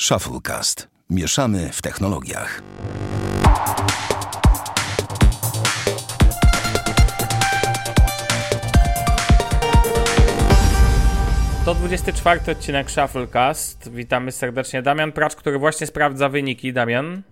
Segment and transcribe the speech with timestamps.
[0.00, 0.88] Shufflecast.
[1.10, 2.62] Mieszamy w technologiach.
[11.64, 13.90] To 24 odcinek Shufflecast.
[13.90, 14.82] Witamy serdecznie.
[14.82, 16.72] Damian Pracz, który właśnie sprawdza wyniki.
[16.72, 17.22] Damian?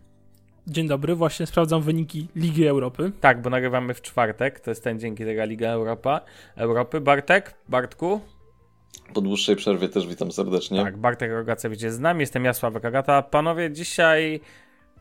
[0.67, 3.12] Dzień dobry, właśnie sprawdzam wyniki Ligi Europy.
[3.21, 4.61] Tak, bo nagrywamy w czwartek.
[4.61, 6.21] To jest ten dzień, kiedy Liga Europa,
[6.57, 7.01] Europy.
[7.01, 7.55] Bartek?
[7.69, 8.21] Bartku?
[9.15, 10.83] Po dłuższej przerwie też witam serdecznie.
[10.83, 13.23] Tak, Bartek Rogacewicz jest z nami, jestem ja, Sławek Agata.
[13.23, 14.41] Panowie, dzisiaj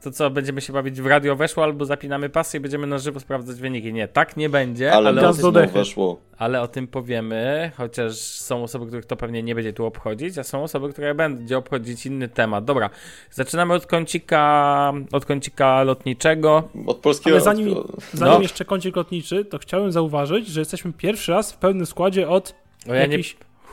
[0.04, 3.20] to co, będziemy się bawić w radio weszło albo zapinamy pasy i będziemy na żywo
[3.20, 3.94] sprawdzać wyniki.
[3.94, 6.22] Nie, tak nie będzie, ale, ale, o, tym, weszło.
[6.38, 10.44] ale o tym powiemy, chociaż są osoby, których to pewnie nie będzie tu obchodzić, a
[10.44, 12.66] są osoby, które będzie obchodzić inny temat.
[12.66, 12.90] Dobra,
[13.32, 16.70] zaczynamy od kącika, od kącika lotniczego.
[16.88, 17.36] Od polskiego.
[17.36, 17.76] Ale zanim,
[18.14, 18.42] zanim No.
[18.42, 22.56] jeszcze kącik lotniczy, to chciałem zauważyć, że jesteśmy pierwszy raz w pełnym składzie od
[22.90, 23.18] O, ja nie...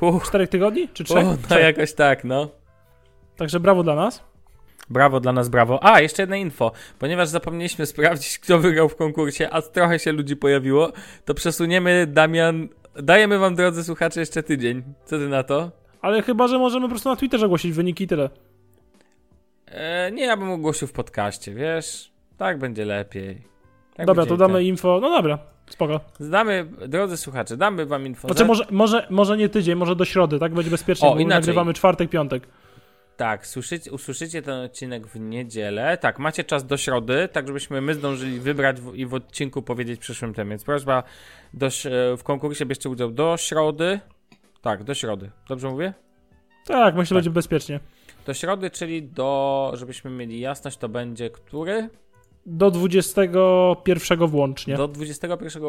[0.01, 1.25] Uff, czterech tygodni, czy trzech?
[1.25, 1.63] no Trzech.
[1.63, 2.49] jakoś tak, no.
[3.37, 4.23] Także brawo dla nas.
[4.91, 5.85] Brawo dla nas, brawo.
[5.85, 6.73] A, jeszcze jedno info.
[6.99, 10.93] Ponieważ zapomnieliśmy sprawdzić, kto wygrał w konkursie, a trochę się ludzi pojawiło,
[11.25, 12.69] to przesuniemy, Damian...
[12.95, 14.83] Dajemy wam, drodzy słuchacze, jeszcze tydzień.
[15.05, 15.71] Co ty na to?
[16.03, 18.31] Ale chyba, że możemy po prostu na Twitterze ogłosić wyniki i tyle.
[19.67, 22.13] E, nie, ja bym ogłosił w podcaście, wiesz?
[22.37, 23.43] Tak będzie lepiej.
[23.95, 24.63] Tak dobra, będzie to damy ten.
[24.63, 24.99] info.
[25.03, 25.39] No dobra,
[25.71, 26.01] spoko.
[26.21, 28.29] Damy, drodzy słuchacze, damy wam info.
[28.29, 30.55] Znaczy może, może, może nie tydzień, może do środy, tak?
[30.55, 31.41] Będzie bezpiecznie, O, bo inaczej.
[31.41, 32.43] nagrywamy czwartek, piątek.
[33.17, 35.99] Tak, słyszycie, usłyszycie ten odcinek w niedzielę.
[35.99, 40.01] Tak, macie czas do środy, tak żebyśmy my zdążyli wybrać w, i w odcinku powiedzieć
[40.01, 40.49] przyszłym tem.
[40.49, 41.03] Więc prośba,
[41.55, 41.69] do,
[42.17, 44.01] w konkursie bierzcie udział do środy.
[44.63, 45.31] Tak, do środy.
[45.49, 45.95] Dobrze mówię?
[46.67, 47.81] Tak, myślę, że będzie bezpiecznie.
[48.27, 51.89] Do środy, czyli do, żebyśmy mieli jasność, to będzie który?
[52.47, 54.77] Do 21 włącznie.
[54.77, 55.63] Do 21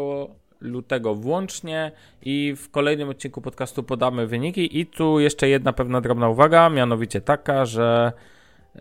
[0.61, 1.91] lutego włącznie
[2.21, 7.21] i w kolejnym odcinku podcastu podamy wyniki i tu jeszcze jedna pewna drobna uwaga, mianowicie
[7.21, 8.11] taka, że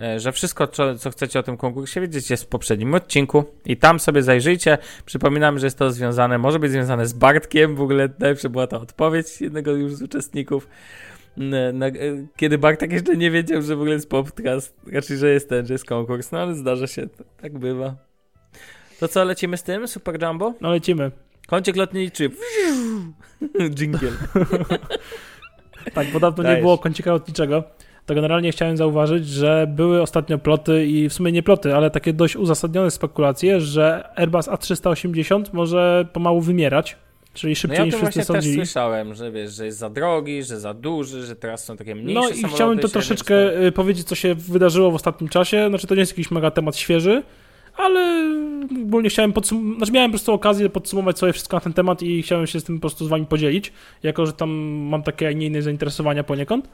[0.01, 3.77] e, że wszystko, co, co chcecie o tym konkursie wiedzieć jest w poprzednim odcinku i
[3.77, 4.79] tam sobie zajrzyjcie.
[5.07, 8.81] Przypominam, że jest to związane, może być związane z Bartkiem, w ogóle najlepsza była ta
[8.81, 10.69] odpowiedź jednego już z uczestników,
[11.39, 11.93] n- na, e,
[12.37, 15.75] kiedy Bartek jeszcze nie wiedział, że w ogóle jest podcast, raczej, że jest ten, że
[15.75, 17.07] jest konkurs, no ale zdarza się,
[17.43, 17.95] tak bywa.
[19.01, 20.55] To co, lecimy z tym, Super Jumbo?
[20.61, 21.11] No lecimy.
[21.47, 22.31] Kącik lotniczy.
[23.75, 24.13] Dżingiel.
[25.95, 26.63] Tak, bo dawno nie Dajesz.
[26.63, 27.65] było kącika lotniczego.
[28.07, 32.13] To generalnie chciałem zauważyć, że były ostatnio ploty i w sumie nie ploty, ale takie
[32.13, 36.97] dość uzasadnione spekulacje, że Airbus A380 może pomału wymierać,
[37.41, 38.57] czyli No szybciej ja o niż wszyscy właśnie też sądzili.
[38.57, 42.21] słyszałem, że wiesz, że jest za drogi, że za duży, że teraz są takie mniejsze
[42.21, 45.69] No i chciałem to troszeczkę y, powiedzieć, co się wydarzyło w ostatnim czasie.
[45.69, 47.23] Znaczy, to nie jest jakiś mega temat świeży,
[47.77, 48.25] ale
[48.87, 52.23] ogólnie chciałem podsumować, znaczy miałem po prostu okazję podsumować sobie wszystko na ten temat i
[52.23, 53.73] chciałem się z tym po prostu z wami podzielić,
[54.03, 54.51] jako że tam
[54.91, 56.69] mam takie, a nie inne zainteresowania poniekąd.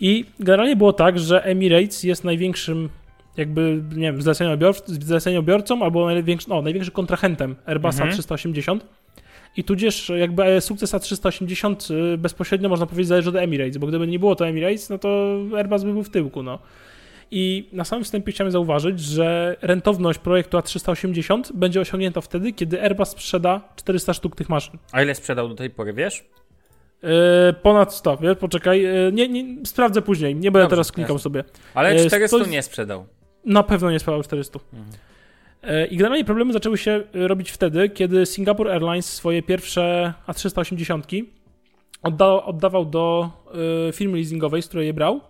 [0.00, 2.88] I generalnie było tak, że Emirates jest największym
[3.36, 8.12] jakby, nie wiem, zleceniobiorc- zleceniobiorcą albo największym, no, największym kontrahentem Airbusa Mhm.
[8.12, 8.86] 380.
[9.56, 14.18] I tudzież jakby sukces A380 y, bezpośrednio można powiedzieć zależy od Emirates, bo gdyby nie
[14.18, 16.58] było to Emirates, no to Airbus by był w tyłku, no.
[17.30, 23.08] I na samym wstępie chciałem zauważyć, że rentowność projektu A380 będzie osiągnięta wtedy, kiedy Airbus
[23.08, 24.78] sprzeda 400 sztuk tych maszyn.
[24.92, 26.24] A ile sprzedał do tej pory, wiesz?
[27.02, 27.08] Yy,
[27.62, 31.22] ponad 100, wiesz, poczekaj, yy, nie, nie, sprawdzę później, nie będę Dobrze, teraz klikał jasne.
[31.22, 31.44] sobie.
[31.74, 33.06] Ale Jest 400 to- nie sprzedał.
[33.44, 34.58] Na pewno nie sprzedał 400.
[34.72, 34.96] Mhm.
[35.66, 41.24] Yy, I generalnie problemy zaczęły się y, robić wtedy, kiedy Singapore Airlines swoje pierwsze A380
[42.02, 43.30] odda, oddawał do
[43.88, 45.20] y, firmy leasingowej, z której je brał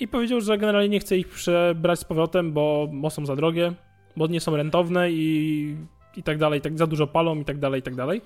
[0.00, 3.72] i powiedział, że generalnie nie chce ich przebrać z powrotem, bo, są za drogie,
[4.16, 5.76] bo nie są rentowne i,
[6.16, 8.20] i tak dalej, tak za dużo palą i tak dalej, i tak dalej.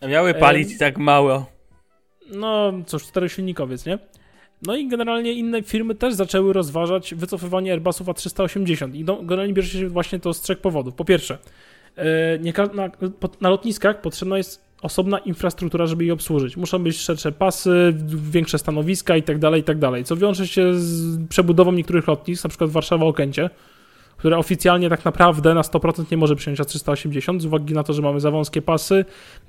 [0.00, 1.46] A Miały palić tak mało.
[2.30, 3.98] No, cóż, czterosilnikowiec, nie?
[4.62, 9.78] No i generalnie inne firmy też zaczęły rozważać wycofywanie Airbusów A380 i no, generalnie bierze
[9.78, 10.94] się właśnie to z trzech powodów.
[10.94, 11.38] Po pierwsze,
[11.96, 12.38] e,
[12.74, 12.90] na,
[13.40, 16.56] na lotniskach potrzebna jest osobna infrastruktura, żeby je obsłużyć.
[16.56, 17.94] Muszą być szersze pasy,
[18.30, 22.44] większe stanowiska i tak dalej, i tak dalej, co wiąże się z przebudową niektórych lotnisk,
[22.44, 23.50] na przykład Warszawa-Okęcie,
[24.20, 28.02] które oficjalnie tak naprawdę na 100% nie może przyjąć A380 z uwagi na to, że
[28.02, 29.04] mamy za wąskie pasy,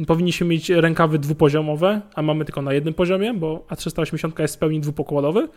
[0.08, 4.80] powinniśmy mieć rękawy dwupoziomowe, a mamy tylko na jednym poziomie, bo A380 jest w pełni
[4.80, 5.48] dwupokładowy,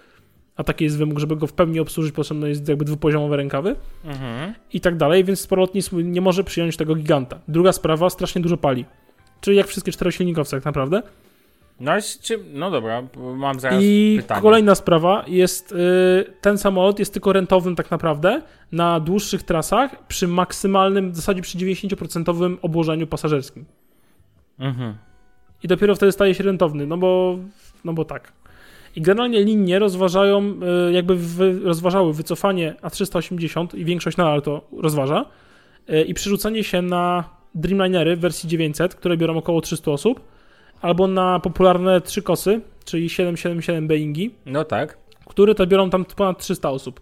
[0.57, 4.55] a taki jest wymóg, żeby go w pełni obsłużyć, potrzebne jest jakby dwupoziomowe rękawy Mhm.
[4.73, 7.39] i tak dalej, więc sporo lotnisk nie może przyjąć tego giganta.
[7.49, 8.85] Druga sprawa, strasznie dużo pali.
[9.41, 11.03] Czyli jak wszystkie czterosilnikowce tak naprawdę.
[11.81, 11.93] No,
[12.23, 13.03] czym, no dobra,
[13.37, 14.43] mam zaraz I pytanie.
[14.43, 15.77] kolejna sprawa jest, y,
[16.41, 18.43] ten samolot jest tylko rentowny tak naprawdę
[18.73, 23.65] na dłuższych trasach przy maksymalnym, w zasadzie przy 90% obłożeniu pasażerskim.
[24.59, 24.95] Mhm.
[25.63, 27.39] I dopiero wtedy staje się rentowny, no bo,
[27.85, 28.33] no bo tak.
[28.97, 30.55] I generalnie linie rozważają,
[30.89, 35.25] y, jakby wy, rozważały wycofanie A380 i większość nadal to rozważa
[35.91, 37.25] y, i przerzucenie się na
[37.55, 40.21] Dreamlinery w wersji 900, które biorą około 300 osób,
[40.85, 44.99] albo na popularne trzy kosy, czyli 777 Boeingi, No tak.
[45.27, 47.01] które to biorą tam ponad 300 osób.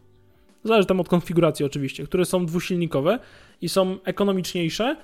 [0.65, 3.19] Zależy tam od konfiguracji oczywiście, które są dwusilnikowe
[3.61, 4.97] i są ekonomiczniejsze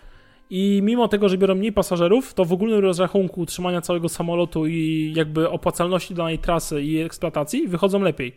[0.51, 5.13] i mimo tego, że biorą mniej pasażerów, to w ogólnym rozrachunku utrzymania całego samolotu i
[5.17, 8.37] jakby opłacalności danej trasy i eksploatacji wychodzą lepiej.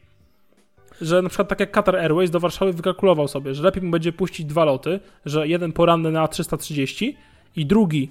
[1.01, 4.13] Że na przykład tak jak Qatar Airways do Warszawy wykalkulował sobie, że lepiej mu będzie
[4.13, 7.17] puścić dwa loty, że jeden poranny na 330
[7.55, 8.09] i drugi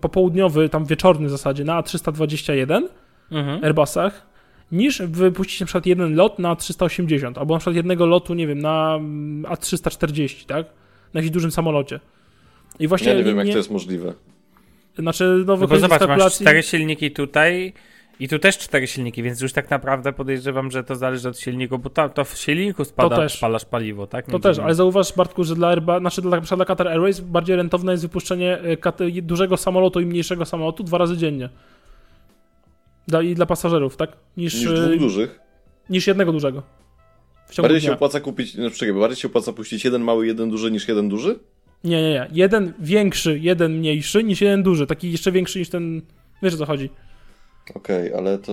[0.00, 2.88] popołudniowy, tam wieczorny w zasadzie na 321
[3.30, 3.64] Mhm.
[3.64, 4.26] Airbusach,
[4.72, 8.58] niż wypuścić na przykład jeden lot na 380, albo na przykład jednego lotu, nie wiem,
[8.58, 10.66] na mm, A340, tak?
[11.14, 12.00] Na jakimś dużym samolocie.
[12.78, 14.12] I właśnie Ja nie wiem, jak linie- to jest możliwe.
[14.98, 17.72] Znaczy, no No bo zobacz, masz cztery silniki tutaj
[18.20, 21.78] i tu też cztery silniki, więc już tak naprawdę podejrzewam, że to zależy od silniku,
[21.78, 23.34] bo to, to w silniku spada, To też.
[23.36, 24.26] spalasz paliwo, tak?
[24.26, 24.64] To Między też, innymi.
[24.66, 27.92] ale zauważ Bartku, że dla Airbus, znaczy dla, na przykład dla Qatar Airways bardziej rentowne
[27.92, 28.58] jest wypuszczenie
[29.00, 31.48] y, dużego samolotu i mniejszego samolotu dwa razy dziennie.
[33.08, 34.12] Dla, I dla pasażerów, tak?
[34.36, 35.40] Niż, Niż y, dwóch dużych.
[35.90, 36.62] niż jednego dużego.
[37.62, 40.70] Bardziej się opłaca kupić, no czekaj, bo bardziej się opłaca puścić jeden mały, jeden duży
[40.70, 41.38] niż jeden duży?
[41.84, 42.28] Nie, nie, nie.
[42.32, 44.86] Jeden większy, jeden mniejszy niż jeden duży.
[44.86, 46.02] Taki jeszcze większy niż ten.
[46.42, 46.90] Wiesz o co chodzi.
[47.74, 48.52] Okej, ale to...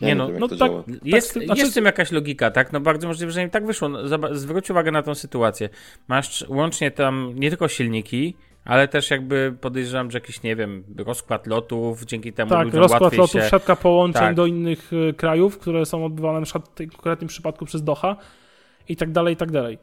[0.00, 0.82] Ja Nie nie, no, wiem, jak no to tak- działa.
[1.04, 2.72] Jest, Tak, znaczy- jest w tym jakaś logika, tak?
[2.72, 3.88] No bardzo możliwe, że im tak wyszło.
[3.88, 3.98] No,
[4.32, 5.68] zwróć uwagę na tą sytuację.
[6.08, 11.46] Masz łącznie tam nie tylko silniki, ale też jakby podejrzewam, że jakiś, nie wiem, rozkład
[11.46, 13.48] lotów, dzięki temu Tak, ludziom rozkład łatwiej lotów, się...
[13.50, 14.34] siatka połączeń Tak.
[14.34, 18.16] do innych y, krajów, które są odbywane na przykład w tym konkretnym przypadku przez Doha
[18.88, 19.78] i tak dalej, i tak dalej.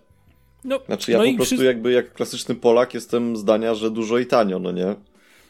[0.64, 3.92] No, Znaczy ja no po i prostu wszy- jakby jak klasyczny Polak jestem zdania, że
[3.92, 4.96] dużo i tanio, no nie?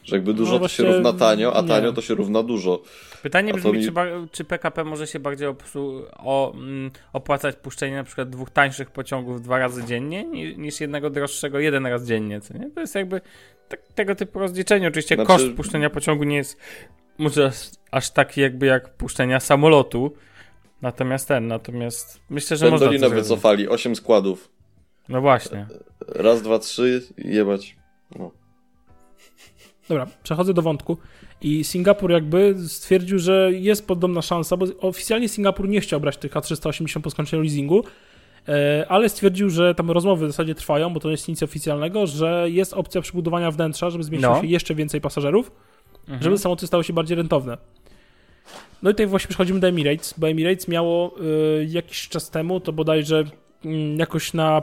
[0.06, 1.68] Że jakby dużo No to się równa tanio, a nie.
[1.68, 2.82] tanio to się równa dużo.
[3.24, 3.92] Pytanie A brzmi, mi- czy,
[4.32, 9.42] czy PKP może się bardziej obsu- o, mm, opłacać puszczenie na przykład dwóch tańszych pociągów
[9.42, 12.70] dwa razy dziennie, ni- niż jednego droższego jeden raz dziennie, co nie?
[12.72, 13.22] To jest jakby
[13.70, 14.88] tak, tego typu rozliczenie.
[14.88, 16.58] Oczywiście Znaczy- koszt puszczenia pociągu nie jest
[17.18, 20.14] może aż- aż taki jakby jak puszczenia samolotu,
[20.82, 24.52] natomiast ten, natomiast myślę, że można to wycofali, 8 składów.
[25.10, 25.68] No właśnie.
[26.08, 27.76] Raz, dwa, trzy, jebać.
[28.20, 28.32] No.
[29.90, 30.98] Dobra, przechodzę do wątku.
[31.42, 36.32] I Singapur jakby stwierdził, że jest podobna szansa, bo oficjalnie Singapur nie chciał brać tych
[36.34, 37.84] A380 po skończeniu leasingu,
[38.48, 42.46] e, ale stwierdził, że tam rozmowy w zasadzie trwają, bo to jest nic oficjalnego, że
[42.50, 44.42] jest opcja przebudowania wnętrza, żeby zmieściło No.
[44.42, 45.52] się jeszcze więcej pasażerów,
[46.02, 46.24] Mhm.
[46.24, 47.58] żeby samoloty stały się bardziej rentowne.
[48.84, 52.74] No i tutaj właśnie przechodzimy do Emirates, bo Emirates miało y, jakiś czas temu, to
[52.74, 53.24] bodajże
[53.66, 54.62] y, jakoś na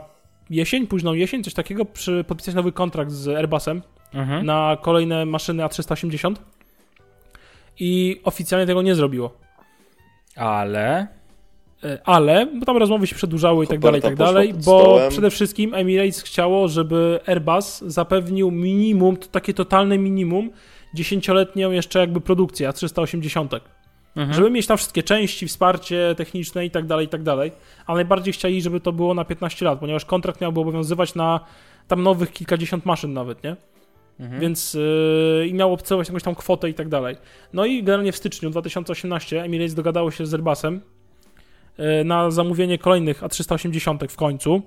[0.49, 3.81] jesień, późną jesień, coś takiego, przy, podpisać nowy kontrakt z Airbusem
[4.13, 4.45] Mhm.
[4.45, 6.35] na kolejne maszyny A380
[7.79, 9.33] i oficjalnie tego nie zrobiło.
[10.35, 11.07] Ale...
[11.83, 15.09] E, Ale, bo tam rozmowy się przedłużały i tak dalej, i tak dalej, bo stołem.
[15.11, 20.51] przede wszystkim Emirates chciało, żeby Airbus zapewnił minimum, to takie totalne minimum,
[20.93, 23.59] dziesięcioletnią jeszcze jakby produkcję A380.
[24.15, 24.33] Mhm.
[24.33, 27.51] Żeby mieć tam wszystkie części, wsparcie techniczne i tak dalej, i tak dalej.
[27.87, 31.39] A najbardziej chcieli, żeby to było na 15 lat, ponieważ kontrakt miałby obowiązywać na
[31.87, 33.55] tam nowych kilkadziesiąt maszyn nawet, nie?
[34.19, 34.41] Mhm.
[34.41, 37.15] Więc yy, i miało obcować jakąś tam kwotę i tak dalej.
[37.53, 40.81] No i generalnie w styczniu 2018 Emirates dogadało się z Airbusem
[41.77, 44.61] yy, na zamówienie kolejnych A380 w końcu,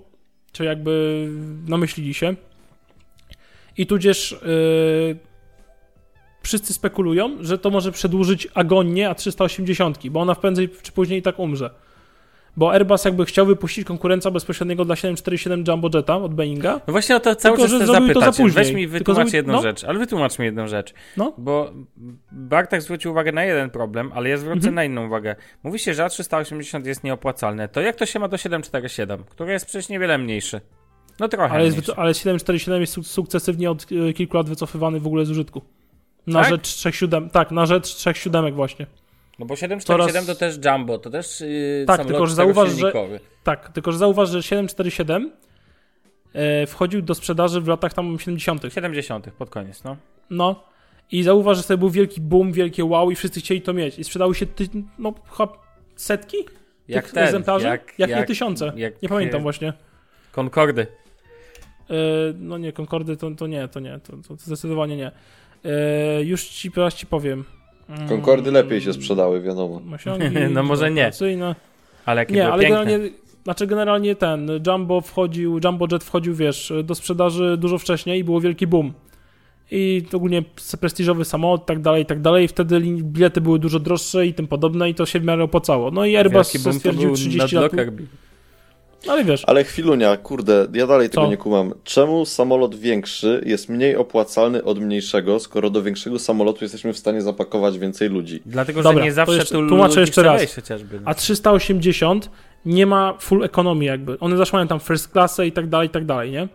[0.53, 1.27] czyli jakby
[1.69, 2.35] namyślili się.
[3.77, 5.17] I tudzież yy,
[6.43, 11.39] wszyscy spekulują, że to może przedłużyć agonię A380, bo ona prędzej czy później i tak
[11.39, 11.71] umrze.
[12.57, 17.17] Bo Airbus jakby chciał wypuścić konkurencja bezpośredniego dla 747 Jumbo Jetta od Boeinga, No właśnie
[17.17, 18.37] o to cały Tylko, czas chcę zrobił to za zapytać.
[18.45, 18.65] później.
[18.65, 19.63] Weź mi wytłumacz zrobił- jedną no.
[19.63, 20.95] rzecz, ale wytłumacz mi jedną rzecz.
[21.17, 21.33] No.
[21.39, 21.73] Bo
[22.33, 24.75] Bartek zwrócił uwagę na jeden problem, ale ja zwrócę Mhm.
[24.75, 25.37] na inną uwagę.
[25.63, 27.69] Mówi się, że A380 jest nieopłacalne.
[27.69, 30.61] To jak to się ma do 747, który jest przecież niewiele mniejszy?
[31.21, 35.07] No trochę Ale, jest, ale 747 jest suk- sukcesywnie od e, kilku lat wycofywany w
[35.07, 35.63] ogóle z użytku.
[36.27, 36.51] Na Tak?
[36.51, 38.87] rzecz trzech siódem, tak, na rzecz trzech siódemek właśnie.
[39.39, 42.93] No bo 747 Coraz- to też Jumbo, to też yy, Tak, tylko że zauważ, że-.
[43.43, 45.33] Tak, tylko że zauważ, że 747
[46.33, 48.63] e, wchodził do sprzedaży w latach tam 70.
[48.69, 49.97] 70 pod koniec, no.
[50.31, 50.65] No.
[51.13, 53.99] I zauważ, że to był wielki boom, wielkie wow i wszyscy chcieli to mieć.
[53.99, 55.53] I sprzedały się ty, no chyba
[55.97, 56.37] setki
[56.89, 57.67] Jak tych ten, egzemplarzy?
[57.67, 58.73] jak, nie tysiące.
[58.77, 59.73] jak, Nie pamiętam właśnie.
[60.33, 60.87] Concordy.
[61.91, 61.95] E,
[62.39, 65.11] no nie, Concordy to, to nie, to nie, to, to zdecydowanie nie.
[65.65, 67.45] E, już ci, teraz ci powiem.
[67.89, 69.81] Mm, Concordy lepiej się sprzedały, wiadomo.
[69.95, 71.03] Osiągi, No może nie.
[71.03, 71.55] operacyjne.
[72.07, 72.79] Ale jakie Nie, ale piękne.
[72.85, 73.11] generalnie,
[73.45, 78.41] znaczy generalnie ten Jumbo wchodził, Jumbo Jet wchodził, wiesz, do sprzedaży dużo wcześniej i było
[78.41, 78.93] wielki boom.
[79.71, 80.43] i ogólnie
[80.81, 82.45] prestiżowy samolot tak dalej, i tak dalej.
[82.45, 85.91] I wtedy bilety były dużo droższe i tym podobne i to się w miarę opłacało.
[85.91, 87.73] No i Airbus stwierdził był 30 na lat.
[89.07, 91.31] No ale wiesz, Ale chwilunia, kurde, ja dalej tego Co?
[91.31, 91.75] nie kumam.
[91.85, 97.23] Czemu samolot większy jest mniej opłacalny od mniejszego, skoro do większego samolotu jesteśmy w stanie
[97.23, 98.43] zapakować więcej ludzi?
[98.47, 100.55] Dlatego, Dobra, że nie zawsze jeszcze- tu tłumaczę jeszcze raz.
[100.55, 100.97] chociażby.
[101.01, 101.03] no.
[101.05, 102.31] a 380
[102.65, 104.19] nie ma full ekonomii jakby.
[104.19, 106.49] One zawsze mają tam first classę i tak dalej, i tak dalej, nie?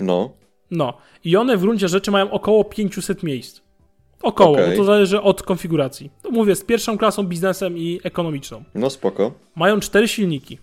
[0.00, 0.30] No,
[0.70, 0.96] No.
[1.24, 3.60] I one w gruncie rzeczy mają około 500 miejsc.
[4.22, 4.70] Około, Okej.
[4.70, 6.10] bo to zależy od konfiguracji.
[6.22, 8.64] To mówię, z pierwszą klasą biznesem i ekonomiczną.
[8.74, 9.32] no spoko.
[9.56, 10.58] Mają cztery silniki.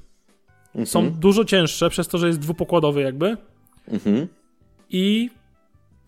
[0.75, 0.85] Mhm.
[0.85, 3.37] Są dużo cięższe, przez to, że jest dwupokładowy jakby.
[3.87, 4.27] Mhm.
[4.89, 5.29] I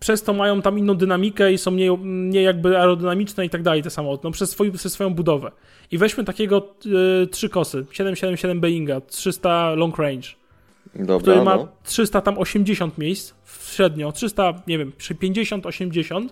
[0.00, 3.82] przez to mają tam inną dynamikę i są mniej, mniej jakby aerodynamiczne i tak dalej
[3.82, 5.52] te samoloty, no przez, swój, przez swoją budowę.
[5.90, 6.74] I weźmy takiego
[7.22, 10.28] y, trzy kosy, 777 Boeinga, 300 long range,
[10.94, 11.68] Dobra, który ma no.
[11.84, 13.34] 300 tam 80 miejsc
[13.70, 16.28] średnio, 300, nie wiem, przy 50-80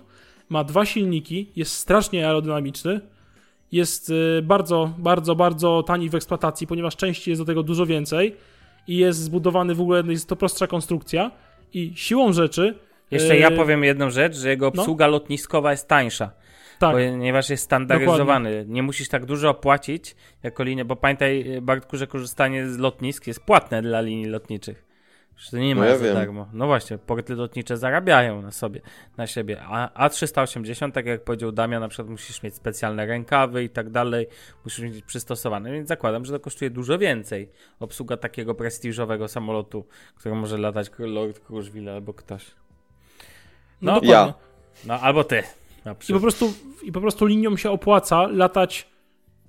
[0.48, 3.00] ma dwa silniki, jest strasznie aerodynamiczny,
[3.74, 8.36] jest y, bardzo, bardzo, bardzo tani w eksploatacji, ponieważ części jest do tego dużo więcej
[8.86, 11.30] i jest zbudowany w ogóle, jest to prostsza konstrukcja
[11.72, 12.78] i siłą rzeczy
[13.10, 14.82] Jeszcze ja y, powiem jedną rzecz, że jego no.
[14.82, 16.30] obsługa lotniskowa jest tańsza.
[16.78, 18.64] tak, Ponieważ jest standaryzowany.
[18.68, 23.40] Nie musisz tak dużo opłacić jako linia, bo pamiętaj, Bartku, że korzystanie z lotnisk jest
[23.40, 24.93] płatne dla linii lotniczych.
[25.36, 26.14] Że to nie ma No ja za wiem.
[26.14, 26.48] darmo.
[26.52, 28.80] No właśnie, porty lotnicze zarabiają na sobie,
[29.16, 29.62] na siebie.
[29.62, 34.26] A A380, tak jak powiedział Damian, na przykład musisz mieć specjalne rękawy i tak dalej,
[34.64, 37.50] musisz mieć przystosowane, więc zakładam, że to kosztuje dużo więcej.
[37.80, 39.86] Obsługa takiego prestiżowego samolotu,
[40.16, 42.44] który może latać Lord Cruiseville albo ktoś.
[42.46, 44.12] no, no, dokładnie.
[44.14, 44.34] ja.
[44.86, 45.42] No albo ty.
[46.08, 48.93] I po, prostu, I po prostu liniom się opłaca latać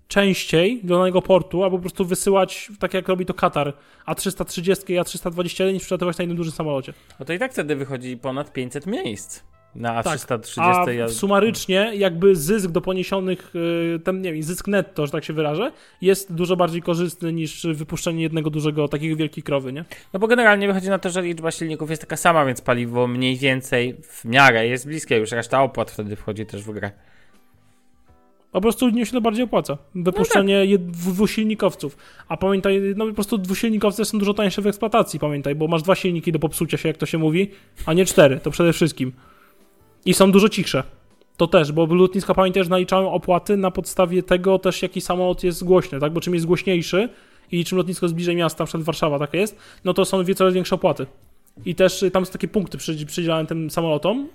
[0.08, 3.74] częściej do danego portu, albo po prostu wysyłać, tak jak robi to Katar,
[4.08, 6.94] A330 i A321 niż przelatywać na jednym dużym samolocie.
[7.20, 9.44] No to i tak wtedy wychodzi ponad 500 miejsc
[9.76, 10.62] na Tak, A330.
[10.62, 13.54] A ja- sumarycznie jakby zysk do poniesionych,
[13.96, 15.72] y, ten, nie wiem, zysk netto, że tak się wyrażę,
[16.02, 19.86] jest dużo bardziej korzystny niż wypuszczenie jednego dużego, takiego wielkiej krowy, nie?
[20.14, 23.38] No bo generalnie wychodzi na to, że liczba silników jest taka sama, więc paliwo mniej
[23.38, 25.18] więcej w miarę jest bliskie.
[25.18, 26.92] Już reszta opłat wtedy wchodzi też w grę.
[28.56, 29.78] Po prostu liniom się to bardziej opłaca.
[29.96, 30.70] Wypuszczenie tak.
[30.70, 31.98] jed- dwu- dwusilnikowców.
[32.28, 35.96] A pamiętaj, no po prostu dwusilnikowce są dużo tańsze w eksploatacji, pamiętaj, bo masz dwa
[35.96, 37.52] silniki do popsucia się, jak to się mówi,
[37.86, 39.12] a nie cztery, to przede wszystkim.
[40.06, 40.84] I są dużo cichsze.
[41.38, 45.64] To też, bo lotniska pamiętaj, że naliczają opłaty na podstawie tego też, jaki samolot jest
[45.64, 46.14] głośny, tak?
[46.14, 47.10] Bo czym jest głośniejszy
[47.52, 50.76] i czym lotnisko jest bliżej miasta, przykład Warszawa taka jest, no to są coraz większe
[50.76, 51.06] opłaty.
[51.66, 54.28] I też tam są takie punkty przy- przydzielane tym samolotom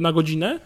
[0.00, 0.60] na godzinę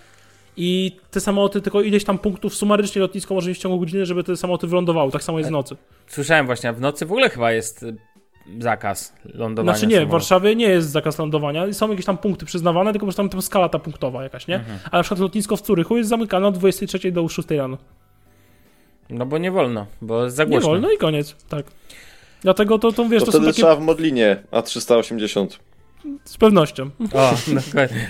[0.62, 4.24] i te samoloty, tylko ileś tam punktów sumarycznie lotnisko może mieć w ciągu godziny, żeby
[4.24, 5.12] te samoloty wylądowały.
[5.12, 5.76] Tak samo jest w nocy.
[6.06, 7.96] Słyszałem właśnie, a w nocy w ogóle chyba jest y,
[8.58, 10.08] zakaz lądowania Znaczy nie, w.
[10.08, 11.72] Warszawie nie jest zakaz lądowania.
[11.72, 14.54] Są jakieś tam punkty przyznawane, tylko po prostu tam, tam skala ta punktowa jakaś, nie?
[14.54, 14.78] Mhm.
[14.84, 17.78] Ale na przykład lotnisko w Curychu jest zamykane od 23 do 6 rano.
[19.10, 20.70] No bo nie wolno, bo jest za Nie głośno.
[20.70, 21.66] wolno i koniec, tak.
[22.42, 25.46] Dlatego to, to wiesz, To to, są wtedy takie trzeba w Modlinie A380.
[26.24, 26.90] Z pewnością.
[27.14, 27.34] O.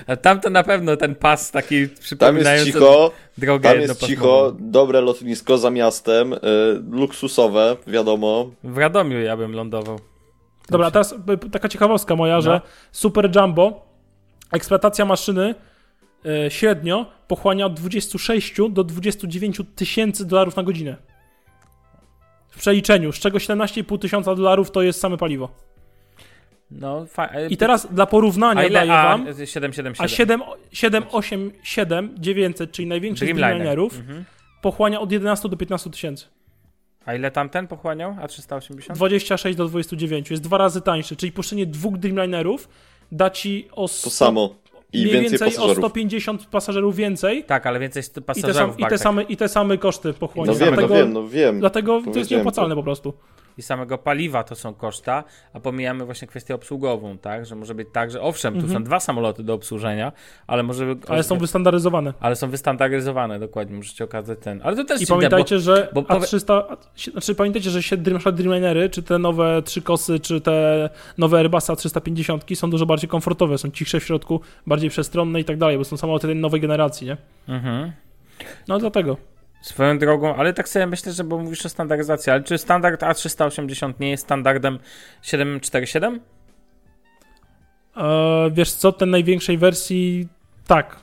[0.06, 4.06] A tam to na pewno ten pas taki Tam jest przypominający cicho, drogę tam jest
[4.06, 6.38] cicho, dobre lotnisko za miastem, y,
[6.90, 8.50] luksusowe, wiadomo.
[8.64, 9.98] W Radomiu ja bym lądował.
[10.70, 11.12] Dobra, a teraz
[11.46, 12.60] y, taka ciekawostka moja, że No.
[12.92, 13.86] Super Jumbo,
[14.52, 15.54] eksploatacja maszyny
[16.26, 20.96] y, średnio pochłania od 26 do 29 tysięcy dolarów na godzinę.
[22.48, 25.48] W przeliczeniu, z czego 17,5 tysiąca dolarów to jest same paliwo.
[26.70, 28.72] No, fa- I teraz dla porównania a ile?
[28.80, 29.94] daję A, wam, 777.
[29.98, 33.36] a 7, 787 900, czyli największy z.
[33.36, 34.24] Dreamlinerów, Mhm.
[34.62, 36.26] pochłania od 11 do 15 tysięcy.
[37.06, 38.16] A ile tamten pochłaniał?
[38.22, 38.98] A 380?
[38.98, 42.68] 26 do 29, jest dwa razy tańszy, czyli puszczenie dwóch Dreamlinerów
[43.12, 44.54] da ci o To 100, samo.
[44.92, 45.78] I mniej więcej więcej o pasażerów.
[45.84, 49.36] 150 pasażerów więcej Tak, ale więcej st- i te, pasażerów sam, i, te same, i
[49.36, 50.52] te same koszty pochłonie.
[50.52, 51.60] No wiem, no dlatego wiem, no wiem.
[51.60, 52.76] dlatego to jest nieopłacalne to.
[52.76, 53.14] po prostu.
[53.58, 57.46] I samego paliwa to są koszta, a pomijamy właśnie kwestię obsługową, tak?
[57.46, 58.74] Że może być tak, że owszem, tu Mhm.
[58.78, 60.12] są dwa samoloty do obsłużenia,
[60.46, 60.94] ale może...
[61.08, 62.14] Ale są wystandaryzowane.
[62.20, 64.60] ale są wystandaryzowane, dokładnie, możecie okazać ten.
[64.64, 68.12] Ale to też I pamiętajcie, że bo powie- A300, a- znaczy pamiętajcie, że się Dream-
[68.12, 72.86] na przykład Dreamlinery, czy te nowe trzy kosy, czy te nowe Airbusa 350 są dużo
[72.86, 76.36] bardziej komfortowe, są cichsze w środku, bardziej przestronne i tak dalej, bo są samoloty tej
[76.36, 77.16] nowej generacji, nie?
[77.48, 77.52] bo...
[77.54, 77.92] Mhm.
[78.68, 79.16] No dlatego.
[79.60, 83.92] Swoją drogą, ale tak sobie myślę, że bo mówisz o standaryzacji, ale czy standard A380
[84.00, 84.78] nie jest standardem
[85.22, 86.20] 747?
[87.96, 90.28] E, wiesz co, ten największej wersji
[90.66, 90.96] tak.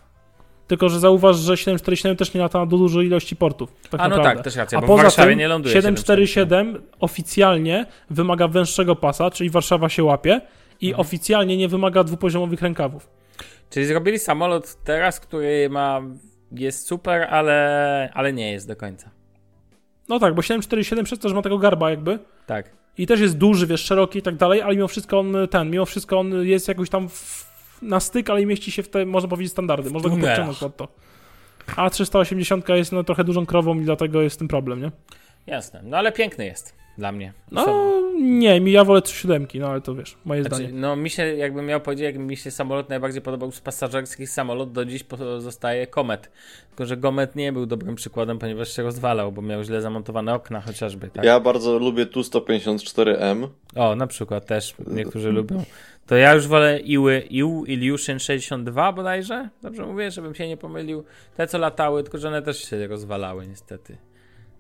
[0.68, 3.74] Tylko, że zauważ, że 747 też nie lata na dużej ilości portów.
[3.90, 4.36] Tak A no naprawdę.
[4.36, 8.96] tak, też racja, A bo w poza Warszawie tym nie ląduje 747 oficjalnie wymaga węższego
[8.96, 10.42] pasa, czyli Warszawa się łapie
[10.82, 11.02] i Mhm.
[11.02, 13.10] oficjalnie nie wymaga dwupoziomowych rękawów.
[13.70, 16.02] Czyli zrobili samolot teraz, który ma
[16.51, 19.10] jest super, ale, ale nie jest do końca.
[20.10, 22.20] No tak, bo 747 przez to, że ma tego garba jakby.
[22.46, 22.72] Tak.
[22.98, 25.86] I też jest duży, wiesz, szeroki i tak dalej, ale mimo wszystko on ten, mimo
[25.86, 27.46] wszystko on jest jakoś tam w,
[27.82, 29.89] na styk, ale mieści się w te, można powiedzieć, standardy.
[29.89, 30.88] Można go podciągnąć pod to.
[31.75, 34.92] A 380 jest no, trochę dużą krową i dlatego jest ten problem, nie?
[35.48, 35.82] Jasne.
[35.84, 37.34] No ale piękny jest dla mnie.
[37.51, 37.88] No
[38.22, 40.74] nie, mi ja wolę 37, no ale to wiesz, moje Znaczy, zdanie.
[40.74, 44.72] no mi się, jakbym miał powiedzieć, jak mi się samolot najbardziej podobał z pasażerskich samolot,
[44.72, 46.32] do dziś pozostaje Comet.
[46.70, 50.62] Tylko, że Comet nie był dobrym przykładem, ponieważ się rozwalał, bo miał źle zamontowane okna
[50.62, 51.25] chociażby, tak?
[51.25, 53.48] Ja bardzo lubię Tu-154M.
[53.75, 55.63] O, na przykład też niektórzy lubią.
[56.08, 59.50] To ja już wolę Iły, Ił, Ilyushin 62 bodajże?
[59.62, 61.04] Dobrze mówię, żebym się nie pomylił.
[61.36, 63.98] Te, co latały, tylko że one też się rozwalały niestety.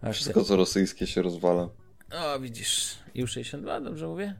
[0.01, 1.69] Aż Wszystko co rosyjskie się rozwala.
[2.13, 2.95] O, widzisz.
[3.15, 4.33] IU-62, dobrze mówię?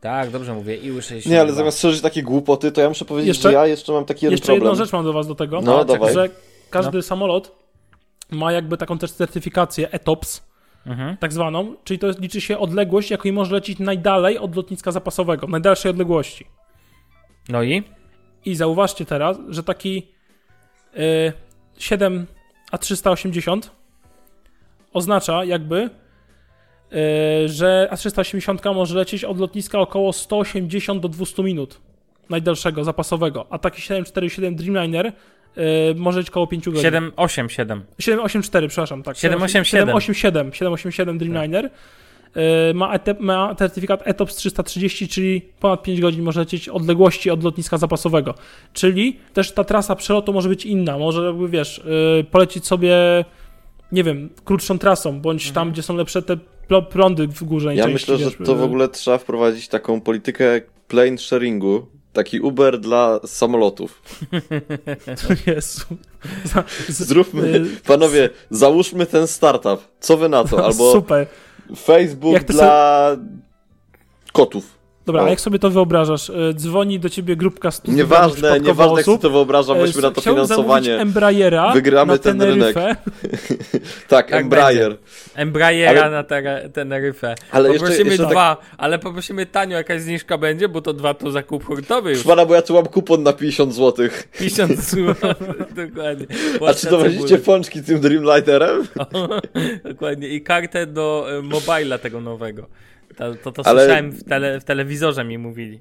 [0.00, 0.78] Tak, dobrze mówię.
[0.78, 1.30] IU-62.
[1.30, 4.04] Nie, ale zamiast szerzyć takie głupoty, to ja muszę powiedzieć, Jeszcze- że ja jeszcze mam
[4.04, 4.62] taki jeden Jeszcze problem.
[4.72, 6.14] jedną rzecz mam do was do tego, No, tak, dawaj.
[6.14, 6.28] że
[6.70, 7.56] każdy samolot
[8.30, 10.48] ma jakby taką też certyfikację ETOPS,
[10.86, 11.16] Mhm.
[11.16, 15.50] tak zwaną, czyli to liczy się odległość, jakiej może lecieć najdalej od lotniska zapasowego, w
[15.50, 16.46] najdalszej odległości.
[17.48, 17.82] No i?
[18.44, 20.08] I zauważcie teraz, że taki
[20.96, 21.32] y,
[21.78, 22.26] 7
[22.72, 23.60] A380
[24.92, 25.90] oznacza jakby,
[27.46, 31.80] że A380 może lecieć od lotniska około 180 do 200 minut
[32.30, 35.12] najdalszego, zapasowego, a taki 747 Dreamliner y,
[35.96, 36.82] może lecieć około 5 godzin.
[36.82, 37.84] 787.
[37.98, 39.16] 784, przepraszam, tak.
[39.16, 39.88] 787.
[39.88, 41.70] 787, 787 Dreamliner.
[42.70, 47.44] Y, Ma, ET, ma certyfikat ETOPS 330, czyli ponad 5 godzin może lecieć odległości od
[47.44, 48.34] lotniska zapasowego.
[48.72, 50.98] Czyli też ta trasa przelotu może być inna.
[50.98, 52.94] Może jakby wiesz, y, polecieć sobie,
[53.92, 56.36] nie wiem, krótszą trasą, bądź tam, gdzie są lepsze te
[56.90, 57.74] prądy w górze.
[57.74, 61.86] Ja myślę, że wiesz, to y, w ogóle trzeba wprowadzić taką politykę plane sharingu.
[62.12, 64.02] Taki Uber dla samolotów.
[65.46, 65.80] Jezu.
[66.44, 69.80] Za- z- Zróbmy, y, panowie, załóżmy ten startup.
[70.00, 70.56] Co wy na to?
[70.66, 71.26] Albo Super.
[71.76, 73.16] Facebook Jak dla
[74.32, 74.77] kotów.
[75.12, 76.28] Dobra, a jak sobie to wyobrażasz?
[76.28, 79.04] Y, Dzwoni do ciebie grupka studentów Nieważne, nieważne jak osób.
[79.04, 80.98] sobie to wyobrażam, E, weźmy na to chciałbym finansowanie.
[81.00, 82.96] Embraera Wygramy na ten Teneryfę.
[84.08, 84.96] Tak, Tak Embraer.
[85.34, 87.34] Embraera Ale- na ter- Teneryfę.
[87.52, 91.14] Ale jeszcze- poprosimy jeszcze tak- dwa, ale poprosimy tanio, jakaś zniżka będzie, bo to dwa
[91.14, 92.20] to zakup hurtowy już.
[92.20, 94.08] Szmana, bo ja tu mam kupon na 50 zł.
[94.38, 95.14] 50 zł,
[95.76, 96.26] dokładnie.
[96.54, 98.86] A Płacę czy dowozicie pączki tym Dreamlinerem?
[99.90, 100.28] Dokładnie.
[100.28, 102.66] I kartę do e, mobila tego nowego.
[103.18, 105.80] To, to, to Ale- słyszałem w, tele, w telewizorze mi mówili.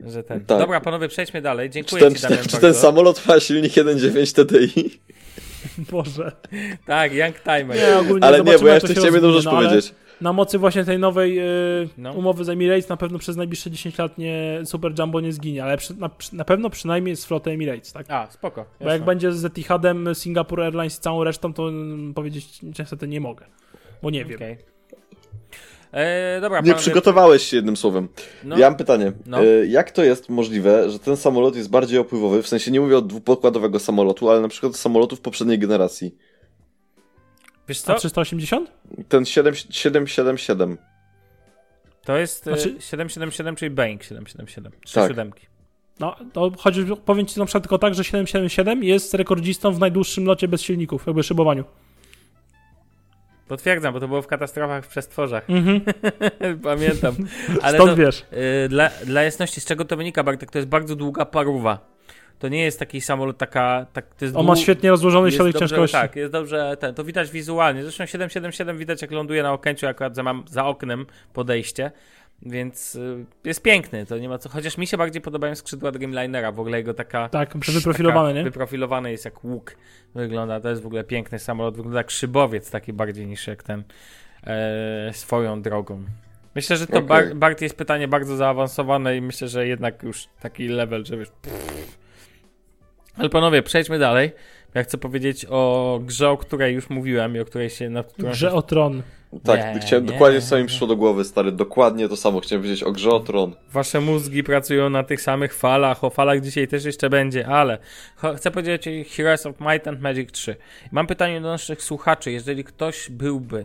[0.00, 0.44] Że ten.
[0.44, 0.58] Tak.
[0.58, 1.68] Dobra, panowie, przejdźmy dalej.
[1.68, 5.00] Czy Dziękuję ten, ci, czy, Damian, ten, czy ten samolot ma silnik 1.9 TDI?
[5.92, 6.32] Boże.
[6.86, 7.76] Tak, Young Timer.
[7.76, 9.94] Nie, ogólnie Ale nie, bo ja jeszcze chciałem jedną rzecz no, powiedzieć.
[10.20, 12.12] Na mocy właśnie tej nowej y, No.
[12.12, 15.76] umowy z Emirates na pewno przez najbliższe 10 lat nie Super Jumbo nie zginie, ale
[15.76, 18.06] przy, na, na pewno przynajmniej z floty Emirates, tak?
[18.10, 18.64] A, spoko.
[18.80, 19.06] Bo jak jasne.
[19.06, 23.46] będzie z Etihadem, Singapore Airlines i całą resztą, to mm, powiedzieć niestety nie mogę.
[24.02, 24.38] Bo nie wiem.
[25.96, 28.08] E, dobra, Nie przygotowałeś się jednym słowem.
[28.44, 29.12] No, Ja mam pytanie.
[29.26, 29.40] No.
[29.44, 32.42] E, Jak to jest możliwe, że ten samolot jest bardziej opływowy?
[32.42, 36.14] W sensie nie mówię o dwupokładowego samolotu, ale na przykład samolotów poprzedniej generacji.
[37.68, 37.94] wiesz A co?
[37.94, 38.70] 380?
[39.08, 40.78] Ten 7, 777.
[42.04, 44.72] To jest e, Znaczy- 777, czyli Boeing 777.
[44.84, 45.08] Trzy Tak.
[45.10, 45.46] siódemki.
[46.00, 50.24] No, to chodzi, powiem ci na przykład tylko tak, że 777 jest rekordzistą w najdłuższym
[50.24, 51.64] locie bez silników, jakby szybowaniu.
[53.48, 55.50] Potwierdzam, bo to było w katastrofach w przestworzach.
[55.50, 55.80] Mhm.
[56.62, 57.14] Pamiętam.
[57.62, 58.24] Ale Stąd to, wiesz.
[58.64, 61.96] y, dla, dla jasności, z czego to wynika, Bartek, to jest bardzo długa paruwa.
[62.38, 63.86] To nie jest taki samolot, taka...
[63.92, 65.96] Tak, to jest On ma dłu- świetnie rozłożony środek dobrze, ciężkości.
[65.96, 67.82] Tak, jest dobrze, ten, to widać wizualnie.
[67.82, 71.90] Zresztą 777 widać jak ląduje na Okęciu, akurat za, mam za oknem podejście,
[72.42, 74.48] więc y, jest piękny, to nie ma co.
[74.48, 77.28] Chociaż mi się bardziej podobają skrzydła Dreamlinera, w ogóle jego taka...
[77.28, 78.44] Tak, wyprofilowany, taka nie?
[78.44, 79.76] Wyprofilowany jest jak łuk
[80.14, 83.84] wygląda, to jest w ogóle piękny samolot, wygląda jak szybowiec taki bardziej niż jak ten
[84.46, 86.04] e, swoją drogą.
[86.54, 87.08] Myślę, że to Okej.
[87.08, 91.28] bar, bardziej jest pytanie bardzo zaawansowane i myślę, że jednak już taki level, że wiesz...
[93.18, 94.32] Ale panowie, przejdźmy dalej.
[94.76, 97.90] Ja chcę powiedzieć o grze, o której już mówiłem i o której się...
[97.90, 99.02] Nad którą Grze o tron.
[99.44, 101.52] Tak, Nie, chciałem nie, dokładnie co mi przyszło do głowy, stary.
[101.52, 102.40] Dokładnie to samo.
[102.40, 103.54] Chciałem powiedzieć o grze o tron.
[103.72, 107.78] Wasze mózgi pracują na tych samych falach, o falach dzisiaj też jeszcze będzie, ale
[108.36, 110.56] chcę powiedzieć o Heroes of Might and Magic 3.
[110.92, 112.32] Mam pytanie do naszych słuchaczy.
[112.32, 113.64] Jeżeli ktoś byłby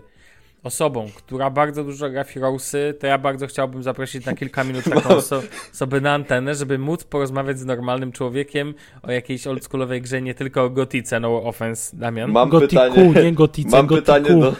[0.64, 4.84] osobą, która bardzo dużo gra w Heroesy, to ja bardzo chciałbym zaprosić na kilka minut
[4.86, 5.42] taką oso-
[5.74, 10.64] osobę na antenę, żeby móc porozmawiać z normalnym człowiekiem o jakiejś oldschoolowej grze, nie tylko
[10.64, 12.32] o gotice, no offense, Damian.
[12.32, 13.24] Mam Gotiku, pytanie.
[13.24, 14.06] nie gotice, Mam gotiku.
[14.06, 14.56] pytanie do.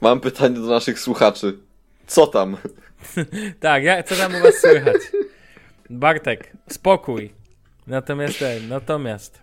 [0.00, 1.58] Mam pytanie do naszych słuchaczy.
[2.06, 2.56] Co tam?
[3.60, 4.96] Tak, ja, co tam u was słychać?
[5.90, 7.32] Bartek, spokój.
[7.86, 9.42] Natomiast, ten, natomiast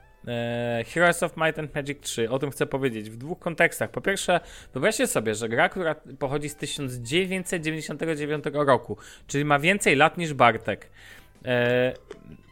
[0.85, 3.89] Heroes of Might and Magic 3, o tym chcę powiedzieć w dwóch kontekstach.
[3.89, 4.39] Po pierwsze,
[4.73, 10.89] wyobraźcie sobie, że gra, która pochodzi z 1999 roku, czyli ma więcej lat niż Bartek.
[11.45, 11.93] E,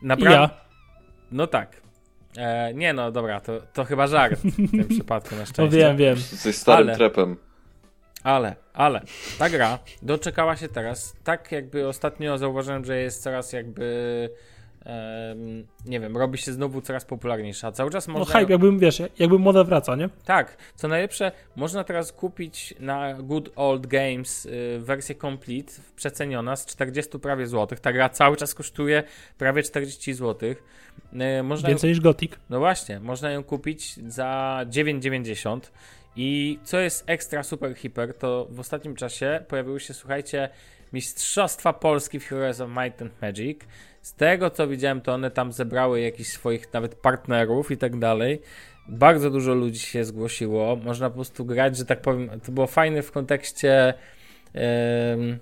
[0.01, 0.39] naprawdę.
[0.39, 0.49] ja.
[1.31, 1.81] No tak.
[2.37, 5.63] E, nie no, dobra, to, to chyba żart w tym przypadku na szczęście.
[5.63, 6.15] No wiem, wiem.
[6.15, 7.37] Jesteś starym Ale- trepem.
[8.23, 9.01] Ale, ale,
[9.37, 14.29] ta gra doczekała się teraz, tak jakby ostatnio zauważyłem, że jest coraz jakby,
[15.85, 17.71] nie wiem, robi się znowu coraz popularniejsza.
[17.71, 18.39] Cały czas No można...
[18.39, 20.09] hype, jakbym, wiesz, jakby moda wraca, nie?
[20.25, 26.65] Tak, co najlepsze, można teraz kupić na Good Old Games y, wersję Complete przeceniona z
[26.65, 27.79] 40 prawie złotych.
[27.79, 29.03] Ta gra cały czas kosztuje
[29.37, 30.63] prawie 40 złotych.
[31.39, 32.31] Y, można ją Więcej niż Gothic.
[32.49, 35.59] no właśnie, można ją kupić za 9,90
[36.15, 40.49] i co jest ekstra super hiper, to w ostatnim czasie pojawiły się, słuchajcie,
[40.93, 43.59] Mistrzostwa Polski w Heroes of Might and Magic.
[44.01, 48.41] Z tego co widziałem, to one tam zebrały jakichś swoich nawet partnerów i tak dalej.
[48.87, 50.75] Bardzo dużo ludzi się zgłosiło.
[50.75, 52.39] Można po prostu grać, że tak powiem.
[52.39, 53.93] To było fajne w kontekście.
[54.53, 55.39] em,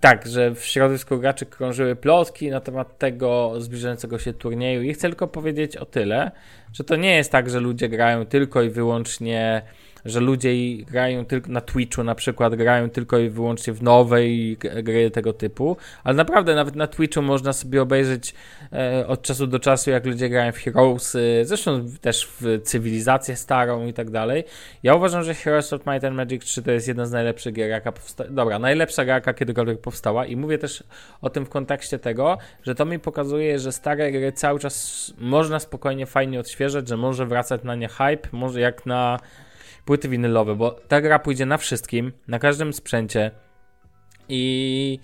[0.00, 5.08] tak, że w środowisku graczy krążyły plotki na temat tego zbliżającego się turnieju i chcę
[5.08, 6.30] tylko powiedzieć o tyle,
[6.72, 9.62] że to nie jest tak, że ludzie grają tylko i wyłącznie,
[10.04, 10.52] że ludzie
[10.84, 15.76] grają tylko na Twitchu na przykład, grają tylko i wyłącznie w nowej gry tego typu,
[16.04, 18.34] ale naprawdę nawet na Twitchu można sobie obejrzeć
[18.72, 23.86] e, od czasu do czasu, jak ludzie grają w Heroes, zresztą też w cywilizację starą
[23.86, 24.44] i tak dalej.
[24.82, 27.70] Ja uważam, że Heroes of Might and Magic 3 to jest jedna z najlepszych gier,
[27.70, 28.30] jaka powstała.
[28.30, 30.84] Dobra, najlepsza gra, jaka kiedykolwiek powstała i mówię też
[31.20, 35.60] o tym w kontekście tego, że to mi pokazuje, że stare gry cały czas można
[35.60, 39.18] spokojnie, fajnie odświeżać, że może wracać na nie hype, może jak na
[39.84, 43.30] płyty winylowe, bo ta gra pójdzie na wszystkim, na każdym sprzęcie
[44.28, 44.98] i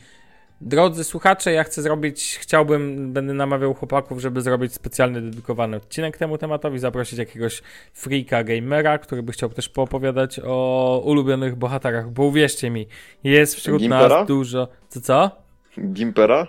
[0.61, 6.39] Drodzy słuchacze, ja chcę zrobić, chciałbym, będę namawiał chłopaków, żeby zrobić specjalny, dedykowany odcinek temu
[6.39, 7.63] tematowi, zaprosić jakiegoś
[7.93, 12.87] freaka gamera, który by chciał też poopowiadać o ulubionych bohaterach, bo uwierzcie mi,
[13.25, 14.09] jest wśród Gimpera?
[14.19, 14.69] nas dużo...
[14.89, 15.31] Co, co?
[15.93, 16.47] Gimpera?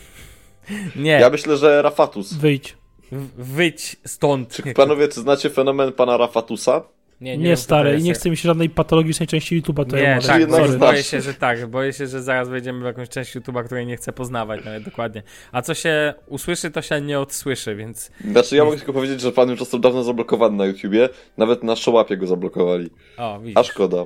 [0.96, 2.32] Nie, Ja myślę, że Rafatus.
[2.32, 2.76] Wyjdź.
[3.12, 4.48] w- wyjdź stąd.
[4.52, 6.82] Czy panowie, czy znacie fenomen pana Rafatusa?
[7.20, 10.18] Nie, Nie, to stary, i nie chce mi się żadnej patologicznej części YouTube'a tutaj Nie,
[10.26, 10.78] tak, jednak bo, Sorry.
[10.78, 10.90] znasz.
[10.90, 13.96] boję się, że tak, boję się, że zaraz wejdziemy w jakąś część YouTube'a, której nie
[13.96, 15.22] chcę poznawać nawet dokładnie.
[15.52, 19.32] A co się usłyszy, to się nie odsłyszy, więc Znaczy, ja mogę tylko powiedzieć, że
[19.32, 21.08] pan już został dawno zablokowany na YouTubie.
[21.36, 22.90] Nawet na Showapie go zablokowali.
[23.16, 23.56] o, widzisz.
[23.56, 24.04] A szkoda.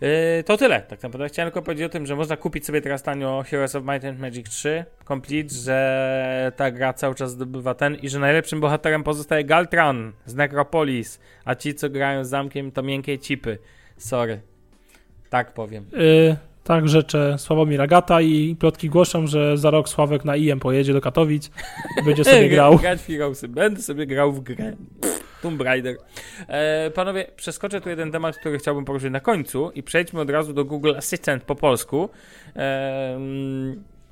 [0.00, 0.80] Yy, to tyle.
[0.80, 3.84] Tak naprawdę chciałem tylko powiedzieć o tym, że można kupić sobie teraz tanio Heroes of
[3.84, 8.60] Might and Magic 3 Complete, że ta gra cały czas zdobywa ten i że najlepszym
[8.60, 13.58] bohaterem pozostaje Galtran z Necropolis, a ci, co grają z zamkiem, to miękkie cipy.
[13.96, 14.40] Sorry.
[15.30, 15.86] Tak powiem.
[15.94, 20.92] Y, tak, życzę Sławomira Gata i plotki głoszą, że za rok Sławek na IM pojedzie
[20.92, 21.50] do Katowic
[22.00, 22.78] i będzie sobie grał.
[22.78, 23.48] Grać w Heroesy.
[23.48, 24.72] Będę sobie grał w grę.
[25.42, 25.96] Tomb Raider.
[26.48, 30.52] E, panowie, przeskoczę tu jeden temat, który chciałbym poruszyć na końcu i przejdźmy od razu
[30.52, 32.08] do Google Assistant po polsku.
[32.56, 33.18] E,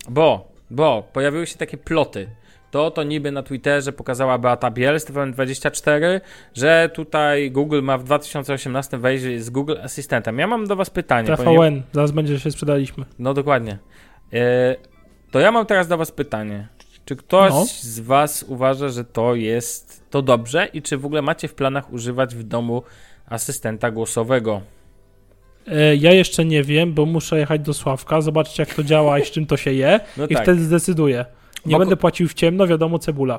[0.08, 2.28] bo, bo pojawiły się takie ploty.
[2.70, 6.20] To to niby na Twitterze pokazała Beata Biel z TVN24,
[6.54, 10.38] że tutaj Google ma w 2018 wejść z Google Assistentem.
[10.38, 11.36] Ja mam do was pytanie.
[11.36, 13.04] ponieważ- TVN, zaraz będzie że się sprzedaliśmy.
[13.18, 13.78] no dokładnie.
[14.32, 14.76] E,
[15.30, 16.68] to ja mam teraz do Was pytanie.
[17.04, 17.64] Czy ktoś No.
[17.66, 21.92] z Was uważa, że to jest to dobrze i czy w ogóle macie w planach
[21.92, 22.82] używać w domu
[23.26, 24.60] asystenta głosowego?
[25.68, 29.24] E, Ja jeszcze nie wiem, bo muszę jechać do Sławka, zobaczyć jak to działa i
[29.24, 30.42] z czym to się je No i tak.
[30.42, 31.24] wtedy zdecyduję.
[31.66, 33.38] Nie będę płacił w ciemno, wiadomo, cebula.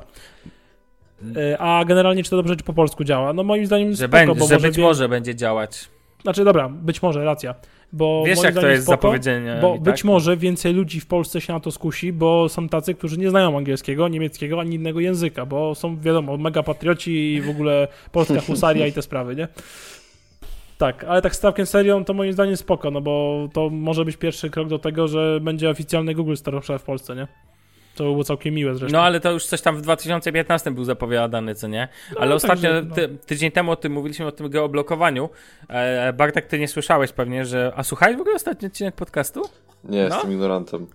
[1.36, 3.32] E, A generalnie czy to dobrze, czy po polsku działa?
[3.32, 5.88] No moim zdaniem Że, spoko, będzie, bo że być wie- może będzie działać.
[6.22, 7.54] Znaczy dobra, być może, racja.
[7.92, 9.60] Bo Wiesz, jak to jest spoko, zapowiedzeniem.
[9.60, 10.04] Bo i być tak?
[10.04, 13.56] może więcej ludzi w Polsce się na to skusi, bo są tacy, którzy nie znają
[13.56, 18.86] angielskiego, niemieckiego ani innego języka, bo są, wiadomo, mega patrioci i w ogóle polska husaria
[18.86, 19.48] i te sprawy, nie?
[20.78, 24.16] Tak, ale tak z całkiem serią to moim zdaniem spoko, no bo to może być
[24.16, 27.26] pierwszy krok do tego, że będzie oficjalny Google Store w Polsce, nie?
[27.94, 28.98] To by było całkiem miłe zresztą.
[28.98, 31.88] No ale to już coś tam w 2015 był zapowiadany, co nie?
[32.16, 32.94] Ale No, ostatnio, także, no.
[32.94, 35.28] ty, tydzień temu o tym mówiliśmy, o tym geoblokowaniu.
[35.68, 37.72] E, Bartek, ty nie słyszałeś pewnie, że...
[37.76, 39.42] A słuchałeś w ogóle ostatni odcinek podcastu?
[39.84, 40.86] Nie, jestem ignorantem.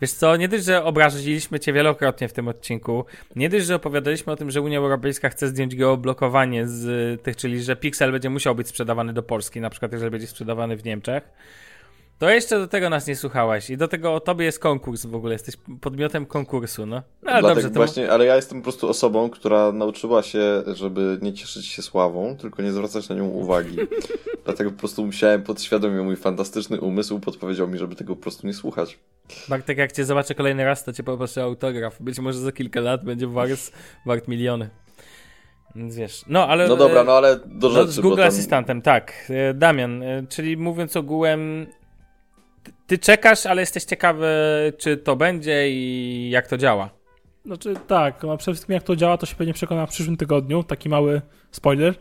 [0.00, 3.04] Wiesz co, nie dość, że obraziliśmy cię wielokrotnie w tym odcinku,
[3.36, 7.62] nie dość, że opowiadaliśmy o tym, że Unia Europejska chce zdjąć geoblokowanie z tych, czyli
[7.62, 11.30] że Pixel będzie musiał być sprzedawany do Polski, na przykład jeżeli będzie sprzedawany w Niemczech,
[12.18, 15.14] To jeszcze do tego nas nie słuchałeś i do tego o tobie jest konkurs w
[15.14, 17.02] ogóle, jesteś podmiotem konkursu, no.
[17.22, 20.62] no ale Dlatego dobrze, to właśnie, ale ja jestem po prostu osobą, która nauczyła się,
[20.66, 23.76] żeby nie cieszyć się sławą, tylko nie zwracać na nią uwagi.
[24.44, 28.54] Dlatego po prostu musiałem podświadomie, mój fantastyczny umysł podpowiedział mi, żeby tego po prostu nie
[28.54, 28.98] słuchać.
[29.48, 32.02] Bartek, jak cię zobaczę kolejny raz, to cię poproszę o autograf.
[32.02, 33.72] Być może za kilka lat będzie wart,
[34.06, 34.70] wart miliony.
[35.76, 36.68] Więc wiesz, no ale...
[36.68, 38.28] No dobra, no ale do no, rzeczy, z Google tam...
[38.28, 39.12] Asystentem, tak.
[39.30, 41.66] E, Damian, e, czyli mówiąc ogółem,
[42.86, 44.26] ty- czekasz, ale jesteś ciekawy,
[44.78, 46.90] czy to będzie i jak to działa.
[47.46, 50.62] Znaczy tak, no przede wszystkim jak to działa, to się pewnie przekona w przyszłym tygodniu,
[50.62, 51.94] taki mały spoiler,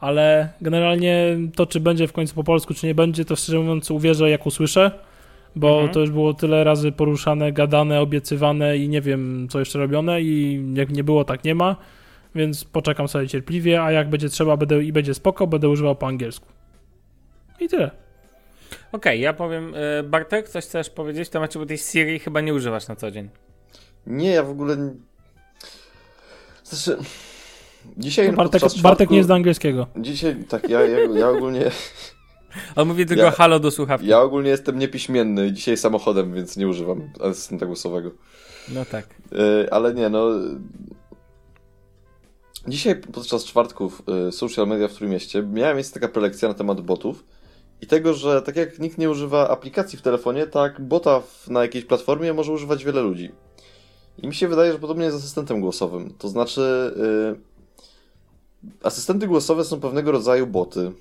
[0.00, 3.90] ale generalnie to, czy będzie w końcu po polsku, czy nie będzie, to szczerze mówiąc
[3.90, 4.90] uwierzę, jak usłyszę,
[5.56, 5.92] bo Mhm.
[5.92, 10.64] to już było tyle razy poruszane, gadane, obiecywane i nie wiem, co jeszcze robione i
[10.74, 11.76] jak nie było, tak nie ma,
[12.34, 16.06] więc poczekam sobie cierpliwie, a jak będzie trzeba będę, i będzie spoko, będę używał po
[16.06, 16.46] angielsku.
[17.60, 17.90] I tyle.
[18.92, 22.54] Okej, ja powiem, e, Bartek, coś chcesz powiedzieć w temacie, bo tej Siri chyba nie
[22.54, 23.28] używasz na co dzień.
[24.06, 24.76] Nie, ja w ogóle...
[24.76, 24.94] nie-
[26.64, 27.02] Znaczy...
[27.96, 29.86] Dzisiaj No, Bartek, Bartek nie czwartku- zna angielskiego.
[29.96, 31.70] Dzisiaj, tak, ja, ja, ja ogólnie...
[32.76, 34.06] On mówi tylko Ja- halo do słuchawki.
[34.06, 38.10] Ja ogólnie jestem niepiśmienny, dzisiaj samochodem, więc nie używam asystenta głosowego.
[38.68, 39.06] No tak.
[39.32, 40.28] Yy, ale nie, no.
[42.68, 47.24] Dzisiaj podczas czwartków yy, social media w Trójmieście miała miejsce taka prelekcja na temat botów
[47.84, 51.62] i tego, że tak jak nikt nie używa aplikacji w telefonie, tak bota w, na
[51.62, 53.32] jakiejś platformie może używać wiele ludzi.
[54.18, 56.14] I mi się wydaje, że podobnie jest z asystentem głosowym.
[56.18, 56.94] To znaczy,
[58.62, 60.92] yy, asystenty głosowe są pewnego rodzaju boty.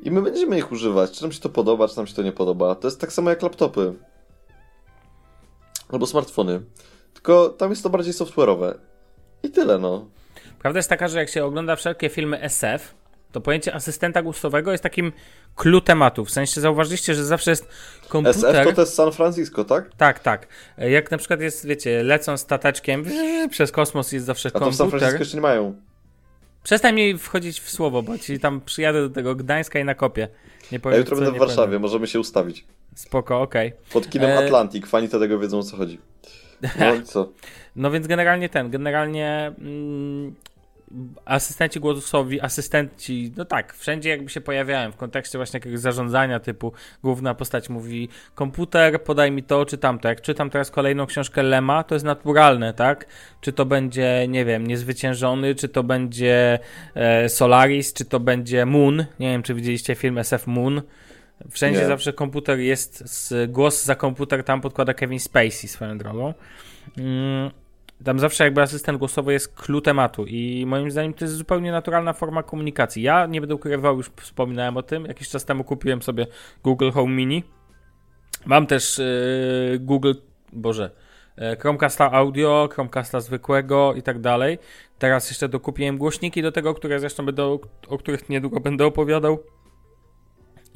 [0.00, 2.32] I my będziemy ich używać, czy nam się to podoba, czy nam się to nie
[2.32, 2.74] podoba.
[2.74, 3.94] To jest tak samo jak laptopy.
[5.88, 6.60] Albo smartfony.
[7.14, 8.74] Tylko tam jest to bardziej software'owe.
[9.42, 10.06] I tyle, no.
[10.58, 12.94] Prawda jest taka, że jak się ogląda wszelkie filmy SF,
[13.36, 15.12] to pojęcie asystenta głosowego jest takim
[15.56, 16.24] clue tematu.
[16.24, 17.68] W sensie zauważyliście, że zawsze jest
[18.08, 18.56] komputer...
[18.56, 19.90] SF to też San Francisco, tak?
[19.96, 20.46] Tak, tak.
[20.78, 23.04] Jak na przykład jest, wiecie, lecą stateczkiem
[23.50, 25.00] przez kosmos jest zawsze A to w San komputer.
[25.00, 25.74] Francisco jeszcze nie mają.
[26.62, 30.28] Przestań mi wchodzić w słowo, bo ci tam przyjadę do tego Gdańska i na kopie.
[30.72, 31.82] Nie Ja powiem, jutro co będę w Warszawie, powiem.
[31.82, 32.64] możemy się ustawić.
[32.94, 33.72] Spoko, okej.
[33.92, 35.98] Pod kinem E- Atlantic, fani to tego wiedzą o co chodzi.
[36.78, 37.28] No i co?
[37.76, 40.34] No więc generalnie ten, generalnie mm,
[41.24, 46.72] asystenci głosowi, asystenci, no tak, wszędzie jakby się pojawiają w kontekście właśnie jakiegoś zarządzania typu
[47.02, 50.08] główna postać mówi komputer, podaj mi to czy tamto.
[50.08, 53.06] Jak czytam teraz kolejną książkę Lema, to jest naturalne, tak?
[53.40, 56.58] Czy to będzie, nie wiem, Niezwyciężony, czy to będzie
[56.94, 59.04] e, Solaris, czy to będzie Moon.
[59.20, 60.82] Nie wiem, czy widzieliście film SF Moon.
[61.50, 61.86] Wszędzie Nie.
[61.86, 66.34] zawsze komputer jest, z, głos za komputer tam podkłada Kevin Spacey swoją drogą.
[66.98, 67.50] Mm,
[68.04, 72.12] tam zawsze jakby asystent głosowy jest clue tematu i moim zdaniem to jest zupełnie naturalna
[72.12, 73.02] forma komunikacji.
[73.02, 76.26] Ja nie będę ukrywał, już wspominałem o tym, jakiś czas temu kupiłem sobie
[76.64, 77.44] Google Home Mini.
[78.46, 80.12] Mam też yy, Google,
[80.52, 80.90] boże,
[81.36, 84.58] yy, Chromecasta audio, Chromecasta zwykłego i tak dalej.
[84.98, 89.38] Teraz jeszcze dokupiłem głośniki do tego, które zresztą będą, o których niedługo będę opowiadał.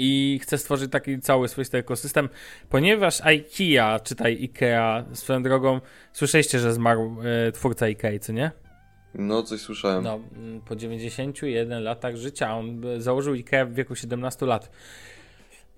[0.00, 2.28] I chcę stworzyć taki cały swoisty ekosystem,
[2.68, 5.80] ponieważ IKEA, czytaj IKEA, swoją drogą,
[6.12, 7.16] słyszeliście, że zmarł
[7.48, 8.50] e, twórca IKEA, co nie?
[9.14, 10.04] No, coś słyszałem.
[10.04, 12.56] No, mm, po 91 latach życia.
[12.56, 14.70] On e, założył IKEA w wieku 17 lat.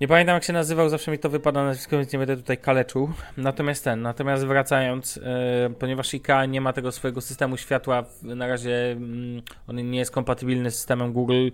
[0.00, 3.10] Nie pamiętam jak się nazywał, zawsze mi to wypada nazwisko, więc nie będę tutaj kaleczył.
[3.36, 8.92] Natomiast ten, natomiast wracając, e, ponieważ IKEA nie ma tego swojego systemu światła, na razie
[8.92, 11.48] mm, on nie jest kompatybilny z systemem Google,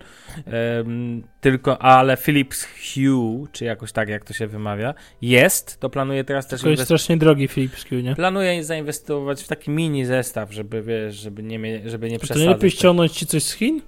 [0.47, 6.25] em, tylko, ale Philips Hue, czy jakoś tak jak to się wymawia, jest, to planuje
[6.25, 8.15] teraz też To jest strasznie drogi Philips Hue, nie?
[8.15, 12.49] Planuję zainwestować w taki mini zestaw, żeby wiesz, żeby nie, żeby nie To nie przesadzać.
[12.49, 13.81] lepiej ściągnąć ci coś z Chin?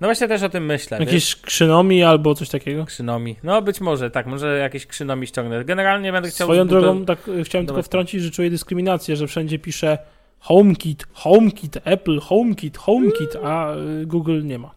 [0.00, 0.98] No właśnie też o tym myślę.
[1.00, 2.84] Jakieś krzynomi albo coś takiego?
[2.84, 3.36] Krzynomi.
[3.42, 5.64] No być może, tak, może jakieś krzynomi ściągnę.
[5.64, 6.46] Generalnie będę chciał...
[6.46, 7.80] Swoją drogą, tak y, chciałem Dobra.
[7.80, 9.98] tylko wtrącić, że czuję dyskryminację, że wszędzie pisze
[10.38, 14.70] HomeKit, HomeKit, Apple, HomeKit, HomeKit, a y, Google nie ma.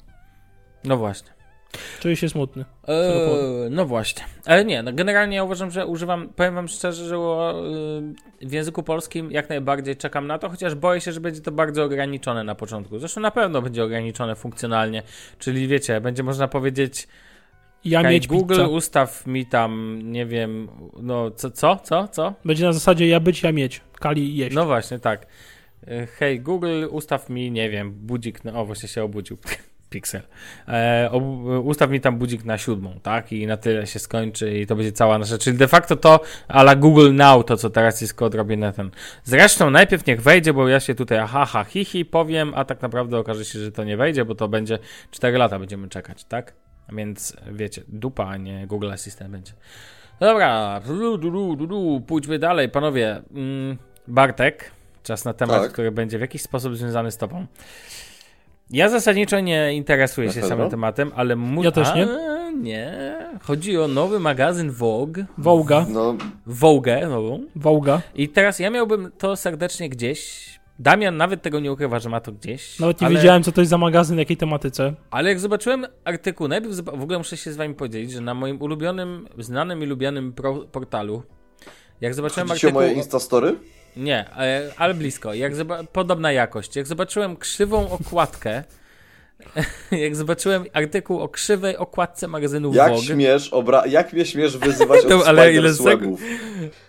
[0.84, 1.37] No właśnie.
[1.99, 2.65] Czuję się smutny.
[2.88, 4.23] Eee, no właśnie.
[4.45, 8.84] Ale nie, no generalnie ja uważam, że używam, powiem wam szczerze, że y, w języku
[8.84, 12.56] polskim jak najbardziej czekam na to, chociaż boję się, że będzie to bardzo ograniczone na
[12.56, 12.99] początku.
[12.99, 15.03] Zresztą na pewno będzie ograniczone funkcjonalnie,
[15.39, 17.08] czyli wiecie, będzie można powiedzieć
[17.86, 18.67] Ja mieć Google pizza.
[18.67, 20.69] ustaw mi tam, nie wiem,
[21.01, 22.34] no co, co, co, co?
[22.45, 23.82] Będzie na zasadzie ja być, ja mieć.
[23.99, 24.56] Kali jeść.
[24.56, 25.27] No właśnie, tak.
[25.88, 29.38] E, Hej, Google, ustaw mi, nie wiem, budzik, na, o właśnie się obudził,
[29.89, 30.21] Pixel.
[30.67, 31.10] E,
[31.63, 33.32] ustaw mi tam budzik na siódmą, tak?
[33.32, 36.76] I na tyle się skończy i to będzie cała nasza, czyli de facto to ala
[36.76, 38.91] Google Now, to co teraz jest kod robię na ten.
[39.23, 42.82] Zresztą najpierw niech wejdzie, bo ja się tutaj aha, ha, hi, hi powiem, a tak
[42.82, 44.80] naprawdę okaże się, że to nie wejdzie, bo to będzie
[45.12, 46.54] 4 lata będziemy czekać, tak?
[46.93, 49.54] Więc wiecie, dupa, a nie Google Assistant będzie.
[50.19, 53.21] Dobra, du, du, du, du, pójdźmy dalej, panowie.
[53.36, 54.71] Mm, Bartek,
[55.04, 55.71] czas na temat, Tak.
[55.71, 57.45] który będzie w jakiś sposób związany z tobą.
[58.69, 61.63] Ja zasadniczo nie interesuję Na się samym tematem, ale mu...
[61.63, 62.08] Ja też nie.
[62.08, 63.17] A, nie.
[63.41, 65.23] Chodzi o nowy magazyn Vogue.
[65.38, 67.43] Wołga, No, Vogue, nową.
[67.56, 68.01] Wołga.
[68.15, 70.47] I teraz ja miałbym to serdecznie gdzieś.
[70.80, 72.80] Damian nawet tego nie ukrywa, że ma to gdzieś.
[72.80, 74.93] Nawet nie ale, wiedziałem, co to jest za magazyn, jakiej tematyce.
[75.12, 78.62] Ale jak zobaczyłem artykuł, najpierw w ogóle muszę się z wami podzielić, że na moim
[78.62, 80.34] ulubionym, znanym i lubianym
[80.71, 81.23] portalu,
[82.01, 82.82] jak zobaczyłem chodzi ci o artykuł...
[82.82, 83.56] moje Instastory?
[83.95, 85.34] Nie, ale, ale blisko.
[85.34, 86.76] Jak zoba- podobna jakość.
[86.76, 88.63] Jak zobaczyłem krzywą okładkę,
[89.91, 95.06] jak zobaczyłem artykuł o krzywej okładce magazynu Jak Vogue, śmiesz, obra- jak mnie śmiesz wyzywać
[95.06, 96.21] od ale ale ile swagów?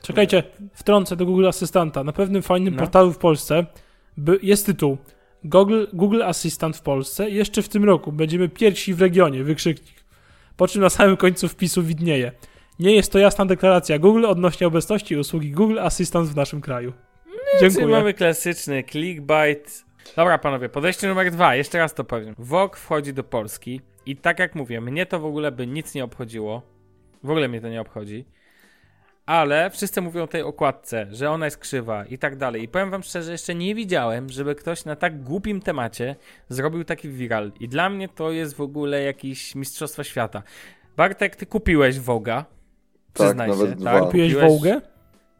[0.02, 0.42] Czekajcie,
[0.74, 2.04] wtrącę do Google Asystanta.
[2.04, 2.80] Na pewnym fajnym No.
[2.80, 3.66] portalu w Polsce
[4.16, 4.98] by, jest tytuł
[5.44, 7.30] Google, Google Assistant w Polsce.
[7.30, 9.94] Jeszcze w tym roku będziemy pierwsi w regionie, wykrzyknik.
[10.56, 12.32] Po czym na samym końcu wpisu widnieje.
[12.78, 16.92] Nie jest to jasna deklaracja Google odnośnie obecności usługi Google Assistant w naszym kraju.
[17.58, 17.96] Czyli Dziękuję.
[17.96, 19.84] mamy klasyczny clickbait.
[20.16, 22.34] Dobra, panowie, podejście numer dwa, jeszcze raz to powiem.
[22.38, 26.04] Vogue wchodzi do Polski i tak jak mówię, mnie to w ogóle by nic nie
[26.04, 26.62] obchodziło.
[27.22, 28.24] W ogóle mnie to nie obchodzi.
[29.26, 32.62] Ale wszyscy mówią o tej okładce, że ona jest krzywa i tak dalej.
[32.62, 36.16] I powiem wam szczerze, jeszcze nie widziałem, żeby ktoś na tak głupim temacie
[36.48, 37.52] zrobił taki viral.
[37.60, 40.42] I dla mnie to jest w ogóle jakieś mistrzostwo świata.
[40.96, 42.44] Bartek, ty kupiłeś Vogue'a.
[43.14, 43.92] Przyznaj nawet się, dwa.
[43.92, 44.02] tak?
[44.02, 44.80] Kupiłeś Kupiłeś- Wołgę?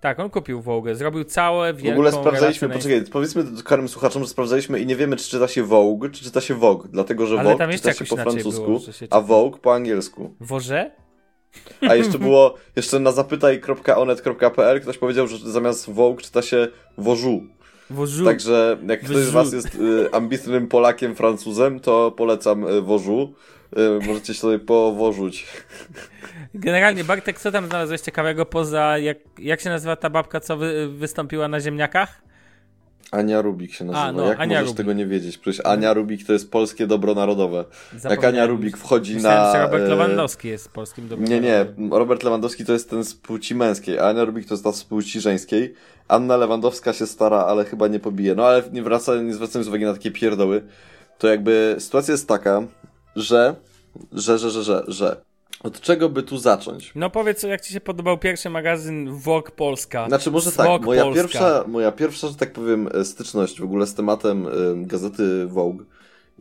[0.01, 4.29] Tak, on kupił Vogue, zrobił całe wielką W ogóle sprawdzaliśmy, poczekaj, powiedzmy karnym słuchaczom, że
[4.29, 7.51] sprawdzaliśmy i nie wiemy, czy czyta się Vogue, czy czyta się Vogue, dlatego że Ale
[7.57, 9.21] Vogue czyta się po francusku, było, się a.
[9.21, 10.35] Vogue po angielsku.
[10.41, 10.91] Woże?
[11.89, 17.43] A jeszcze było, jeszcze na zapytaj.onet.pl ktoś powiedział, że zamiast Vogue czyta się Wożu.
[17.91, 18.25] Wożu.
[18.25, 19.33] Także jak ktoś z Wożu.
[19.33, 23.35] was jest y, ambitnym Polakiem, Francuzem, to polecam y, Wożu.
[23.77, 25.47] Y, możecie się sobie powożuć.
[26.55, 30.89] Generalnie, Bartek, co tam znalazłeś ciekawego poza, jak, jak się nazywa ta babka, co wy,
[30.89, 32.29] wystąpiła na ziemniakach?
[33.11, 34.05] Ania Rubik się nazywa.
[34.05, 34.77] A, no, jak Ania możesz Rubik.
[34.77, 35.39] tego nie wiedzieć?
[35.39, 37.65] Przecież Ania Rubik to jest polskie dobro narodowe.
[38.11, 38.47] Jak Ania.
[38.47, 39.53] Rubik wchodzi Myślałem, na...
[39.53, 41.67] że Robert e, Lewandowski jest polskim dobrym Nie, nie.
[41.91, 44.85] Robert Lewandowski to jest ten z płci męskiej, a Ania Rubik to jest ta z
[44.85, 45.75] płci żeńskiej.
[46.09, 48.35] Anna Lewandowska się stara, ale chyba nie pobije.
[48.35, 50.63] No ale nie, wraca, nie zwracając uwagi na takie pierdoły,
[51.19, 52.63] to jakby sytuacja jest taka,
[53.23, 53.55] że,
[54.13, 55.17] że, że, że, że, że.
[55.63, 56.93] Od czego by tu zacząć?
[56.95, 60.07] No powiedz, jak ci się podobał pierwszy magazyn Vogue Polska?
[60.09, 61.23] Znaczy może Vogue tak, moja Polska.
[61.23, 65.83] pierwsza, moja pierwsza, że tak powiem, e, styczność w ogóle z tematem e, gazety Vogue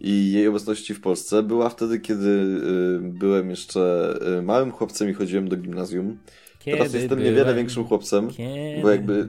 [0.02, 4.14] i jej obecności w Polsce była wtedy, kiedy e, byłem jeszcze
[4.44, 6.18] małym chłopcem i chodziłem do gimnazjum.
[6.60, 8.82] Kiedy Teraz jestem niewiele byłem- większym chłopcem, Kiedy...
[8.82, 9.28] bo jakby...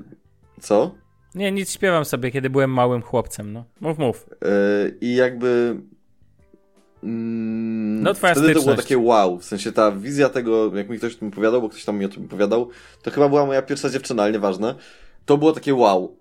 [0.61, 0.95] Co?
[1.35, 3.65] Nie, nic śpiewam sobie, kiedy byłem małym chłopcem, no.
[3.81, 4.29] Mów, mów.
[5.01, 5.77] I jakby...
[7.03, 8.83] Mm, No, twoja wtedy to było styczność.
[8.89, 11.85] takie wow, w sensie ta wizja tego, jak mi ktoś o tym opowiadał, bo ktoś
[11.85, 12.69] tam mi o tym opowiadał,
[13.03, 14.75] to chyba była moja pierwsza dziewczyna, ale nieważne.
[15.27, 16.17] To było takie wow.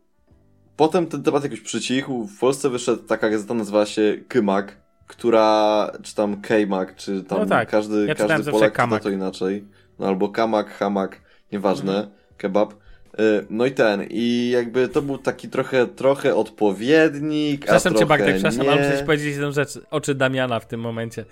[0.77, 6.15] Potem ten temat jakoś przycichł, w Polsce wyszedł taka gazeta, nazywała się Kymak, która, czy
[6.15, 9.65] tam Kejmak, czy tam No tak, każdy, ja każdy Polak czyta to inaczej.
[9.99, 12.11] No albo Kamak, Hamak, nieważne, Mhm.
[12.37, 12.73] kebab.
[13.19, 17.97] Y, No i ten, i jakby to był taki trochę, trochę odpowiednik, a Przepraszam cię,
[17.97, 18.71] trochę Bartek, przepraszam, nie.
[18.71, 19.69] ale muszę ci powiedzieć jedną rzecz.
[19.91, 21.25] Oczy Damiana w tym momencie.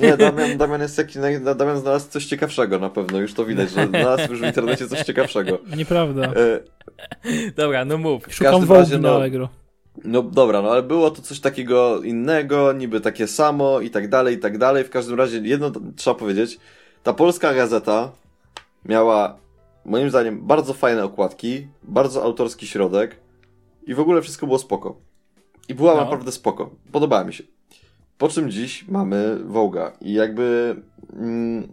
[0.00, 1.18] Nie, Damian, Damian jest taki,
[1.56, 5.00] Damian znalazł coś ciekawszego na pewno, już to widać, że znalazł już w internecie coś
[5.00, 5.58] ciekawszego.
[5.76, 6.32] Nieprawda.
[6.34, 8.22] Y, Dobra, no mów.
[8.30, 9.48] Szukam razie, na no- Allegro.
[10.04, 14.34] No dobra, no ale było to coś takiego innego, niby takie samo i tak dalej,
[14.36, 14.84] i tak dalej.
[14.84, 16.58] W każdym razie jedno trzeba powiedzieć,
[17.02, 18.12] ta polska gazeta
[18.84, 19.36] miała
[19.84, 23.16] moim zdaniem bardzo fajne okładki, bardzo autorski środek
[23.86, 24.96] i w ogóle wszystko było spoko.
[25.68, 26.00] I była No.
[26.00, 26.70] naprawdę spoko.
[26.92, 27.44] Podobała mi się.
[28.18, 30.76] Po czym dziś mamy Wołga i jakby
[31.12, 31.68] mm,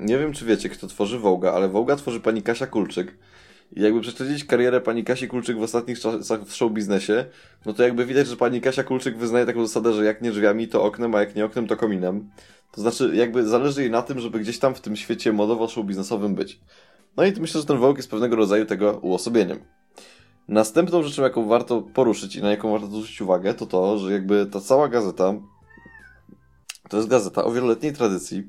[0.00, 3.18] nie wiem czy wiecie kto tworzy Wołga, ale Wołga tworzy pani Kasia Kulczyk.
[3.76, 7.24] I jakby prześledzić karierę pani Kasi Kulczyk w ostatnich czasach w show biznesie,
[7.66, 10.68] no to jakby widać, że pani Kasia Kulczyk wyznaje taką zasadę, że jak nie drzwiami,
[10.68, 12.30] to oknem, a jak nie oknem, to kominem.
[12.72, 16.34] To znaczy, jakby zależy jej na tym, żeby gdzieś tam w tym świecie modowo-show biznesowym
[16.34, 16.60] być.
[17.16, 19.58] No i myślę, że ten Vogue jest pewnego rodzaju tego uosobieniem.
[20.48, 24.46] Następną rzeczą, jaką warto poruszyć i na jaką warto zwrócić uwagę, to to, że jakby
[24.46, 25.34] ta cała gazeta
[26.88, 28.44] to jest gazeta o wieloletniej tradycji,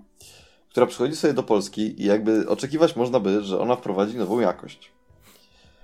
[0.70, 4.92] która przychodzi sobie do Polski i jakby oczekiwać można by, że ona wprowadzi nową jakość.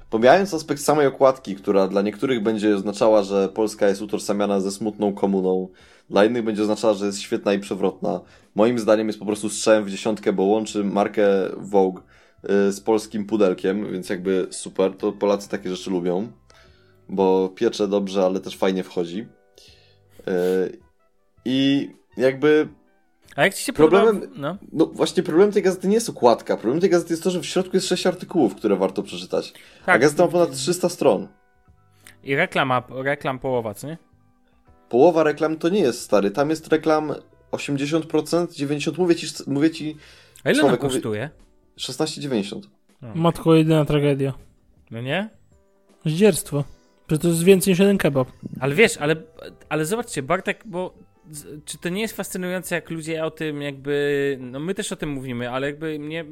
[0.09, 5.13] Pomijając aspekt samej okładki, która dla niektórych będzie oznaczała, że Polska jest utożsamiana ze smutną
[5.13, 5.67] komuną,
[6.09, 8.21] dla innych będzie oznaczała, że jest świetna i przewrotna.
[8.55, 11.23] Moim zdaniem jest po prostu strzałem w dziesiątkę, bo łączy markę
[11.57, 11.99] Vogue
[12.43, 16.31] z polskim pudelkiem, więc jakby super, to Polacy takie rzeczy lubią,
[17.09, 19.27] bo piecze dobrze, ale też fajnie wchodzi.
[20.27, 20.77] Y,
[21.45, 22.67] I jakby
[23.35, 24.33] A jak ci się Problemem- podoba...
[24.35, 24.57] No.
[24.71, 26.57] No właśnie problem tej gazety nie jest okładka.
[26.57, 29.53] Problem tej gazety jest to, że w środku jest sześć artykułów, które warto przeczytać.
[29.81, 31.27] A Tak, gazeta ma ponad 300 stron.
[32.23, 33.97] i reklama, reklam połowa, co nie?
[34.89, 36.31] Połowa reklam to nie jest stary.
[36.31, 37.13] Tam jest reklam
[37.51, 38.97] 80%, 90%.
[38.97, 39.97] Mówię ci, mówię ci
[40.43, 41.29] A ile ona mówi- kosztuje?
[41.77, 42.61] 16,90.
[43.15, 44.33] Matko, jedyna tragedia.
[44.91, 45.29] No nie?
[46.05, 46.63] Zdzierstwo.
[47.07, 48.27] Przecież to jest więcej niż jeden kebab.
[48.59, 49.15] Ale wiesz, ale,
[49.69, 50.93] ale zobaczcie, Bartek, bo
[51.65, 55.09] czy to nie jest fascynujące, jak ludzie o tym jakby, no my też o tym
[55.09, 56.25] mówimy, ale jakby mnie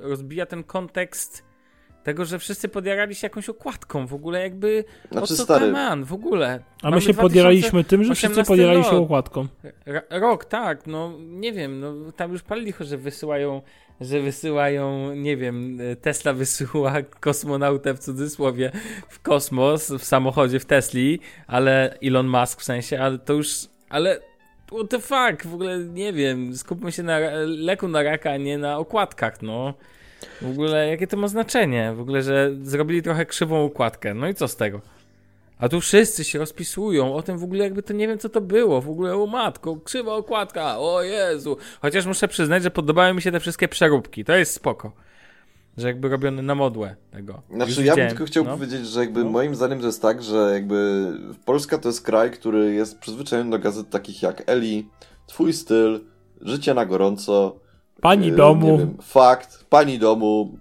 [0.00, 1.44] rozbija ten kontekst
[2.04, 6.04] tego, że wszyscy podjarali się jakąś okładką, w ogóle jakby, o Znaczy co stary, man,
[6.04, 6.60] w ogóle.
[6.82, 9.04] A my Mamy się podjaraliśmy tym, że wszyscy 2018 podjarali się rok.
[9.04, 9.46] okładką.
[9.86, 13.62] Ra- Rok, tak, no nie wiem, no tam już pali licho, że wysyłają,
[14.00, 18.72] że wysyłają, nie wiem, Tesla wysyła kosmonautę w cudzysłowie
[19.08, 23.48] w kosmos, w samochodzie w Tesli, ale Elon Musk w sensie, ale to już,
[23.88, 24.20] ale
[24.72, 28.58] what the fuck, w ogóle nie wiem, skupmy się na leku na raka, a nie
[28.58, 29.74] na okładkach, no.
[30.42, 31.92] W ogóle jakie to ma znaczenie?
[31.96, 34.80] W ogóle, że zrobili trochę krzywą układkę, no i co z tego?
[35.58, 38.40] A tu wszyscy się rozpisują o tym w ogóle, jakby to nie wiem, co to
[38.40, 38.80] było.
[38.80, 41.56] W ogóle, o matko, krzywa okładka, o Jezu.
[41.82, 44.24] Chociaż muszę przyznać, że podobały mi się te wszystkie przeróbki.
[44.24, 44.92] To jest spoko.
[45.76, 47.42] Że jakby robione na modłę tego.
[47.50, 48.50] Znaczy, Już ja bym tylko chciał no.
[48.50, 49.30] powiedzieć, że jakby No.
[49.30, 51.06] moim zdaniem to jest tak, że jakby
[51.44, 54.88] Polska to jest kraj, który jest przyzwyczajony do gazet takich jak Eli,
[55.26, 56.00] Twój styl,
[56.40, 57.56] Życie na gorąco,
[58.00, 58.78] Pani yy, domu.
[58.78, 60.58] wiem, Fakt, Pani domu,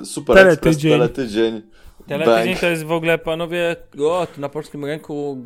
[0.00, 0.92] yy, Super Teletydzień.
[0.92, 1.62] Express, Teletydzień,
[2.08, 2.60] Teletydzień Bank.
[2.60, 5.44] to jest w ogóle, panowie, o, na polskim rynku,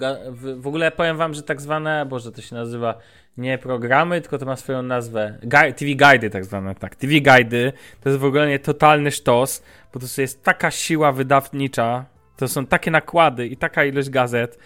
[0.57, 2.99] w, ogóle powiem wam, że tak zwane, boże, to się nazywa
[3.37, 7.73] nie programy, tylko to ma swoją nazwę, Gui- TV Guidy tak zwane, tak, TV Guidy,
[8.01, 9.63] to jest w ogóle nie totalny sztos,
[9.95, 12.05] bo to jest taka siła wydawnicza,
[12.37, 14.59] to są takie nakłady i taka ilość gazet,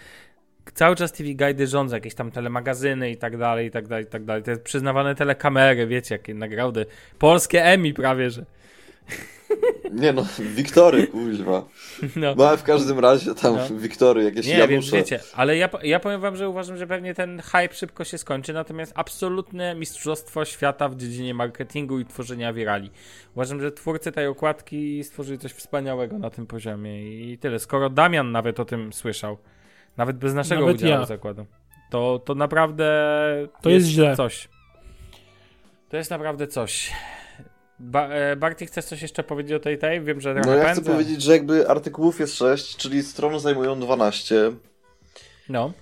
[0.73, 4.07] cały czas TV Guidy rządzą, jakieś tam telemagazyny i tak dalej, i tak dalej, i
[4.07, 6.85] tak dalej, te przyznawane telekamery, wiecie, jakie nagrody,
[7.19, 8.45] polskie Emmy prawie, że,
[9.93, 11.65] Nie no, Wiktory, kuźwa.
[12.15, 12.35] no.
[12.37, 13.79] No ale w każdym razie tam No.
[13.79, 17.41] Wiktory, jakieś Nie, więc wiecie, ale ja, ja powiem wam, że uważam, że pewnie ten
[17.41, 22.91] hype szybko się skończy, natomiast absolutne mistrzostwo świata w dziedzinie marketingu i tworzenia wirali.
[23.35, 27.59] Uważam, że twórcy tej okładki stworzyli coś wspaniałego na tym poziomie i tyle.
[27.59, 29.37] Skoro Damian nawet o tym słyszał,
[29.97, 31.05] nawet bez naszego Nawet udziału ja.
[31.05, 31.45] zakładam,
[31.89, 32.85] to, to naprawdę
[33.61, 34.15] To jest źle.
[34.15, 34.49] coś.
[35.89, 36.91] To jest naprawdę coś.
[37.85, 40.01] Ba e, Barty, chcesz coś jeszcze powiedzieć o tej tej?
[40.01, 40.91] Wiem, że No ja chcę pędzę.
[40.91, 44.51] powiedzieć, że jakby artykułów jest 6, czyli stron zajmują 12.
[45.49, 45.73] No.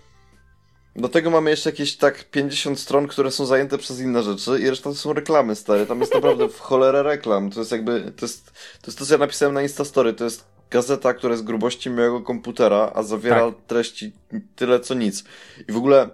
[0.95, 4.69] Do tego mamy jeszcze jakieś tak 50 stron, które są zajęte przez inne rzeczy i
[4.69, 5.85] reszta to są reklamy stare.
[5.85, 7.49] Tam jest naprawdę w cholerę reklam.
[7.51, 8.45] To jest jakby, to jest
[8.81, 10.13] to, jest to co ja napisałem na Instastory.
[10.13, 13.55] To jest gazeta, która jest grubości mojego komputera, a zawiera Tak.
[13.67, 14.11] treści
[14.55, 15.23] tyle co nic.
[15.67, 16.09] I w ogóle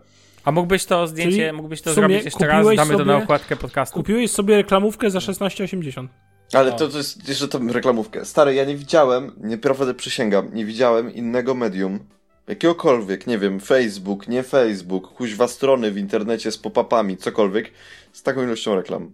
[0.47, 3.55] A mógłbyś to zdjęcie, Czyli mógłbyś to zrobić jeszcze raz, damy to na sobie- okładkę
[3.55, 3.95] podcastu.
[3.95, 6.07] Kupiłeś sobie reklamówkę za 16,80.
[6.53, 8.25] Ale to, to jest jeszcze tą reklamówkę.
[8.25, 11.99] Stary, ja nie widziałem, naprawdę przysięgam, nie widziałem innego medium,
[12.47, 17.71] jakiegokolwiek, nie wiem, Facebook, nie Facebook, kuźwa strony w internecie z pop-upami, cokolwiek,
[18.13, 19.11] z taką ilością reklam.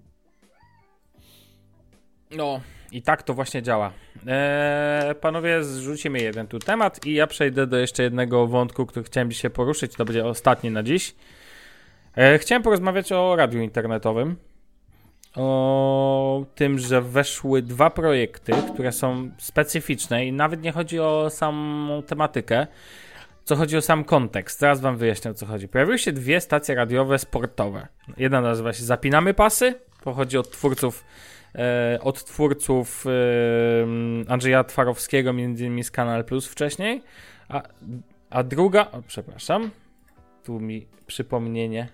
[2.32, 2.62] No,
[2.94, 3.92] i tak to właśnie działa.
[4.28, 9.32] Eee, panowie, zrzucimy jeden tu temat i ja przejdę do jeszcze jednego wątku, który chciałem
[9.32, 9.96] dzisiaj poruszyć.
[9.96, 11.16] To będzie ostatni na dziś.
[12.16, 14.36] Eee, chciałem porozmawiać o radiu internetowym.
[15.36, 22.02] O tym, że weszły dwa projekty, które są specyficzne i nawet nie chodzi o samą
[22.04, 22.68] tematykę,
[23.44, 24.60] co chodzi o sam kontekst.
[24.60, 25.68] Zaraz wam wyjaśnię o co chodzi.
[25.68, 27.88] Pojawiły się dwie stacje radiowe sportowe.
[28.18, 29.74] Jedna nazywa się Zapinamy Pasy,
[30.04, 31.04] pochodzi od twórców
[32.02, 37.04] od twórców e, Andrzeja Twarowskiego, między innymi z Kanal Plus wcześniej,
[37.50, 37.62] a,
[38.30, 39.72] a druga, o, przepraszam,
[40.44, 41.90] tu mi przypomnienie,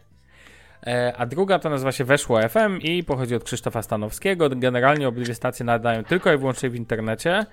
[0.87, 4.49] e, a druga to nazywa się Weszło FM i pochodzi od Krzysztofa Stanowskiego.
[4.49, 7.45] Generalnie obydwie stacje nadają tylko i wyłącznie w internecie.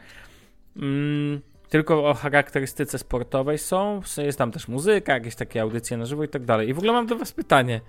[0.76, 6.24] Mm, tylko o charakterystyce sportowej są, jest tam też muzyka, jakieś takie audycje na żywo
[6.24, 6.68] i tak dalej.
[6.68, 7.80] I w ogóle mam do was pytanie.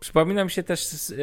[0.00, 1.16] Przypomina mi się też, e,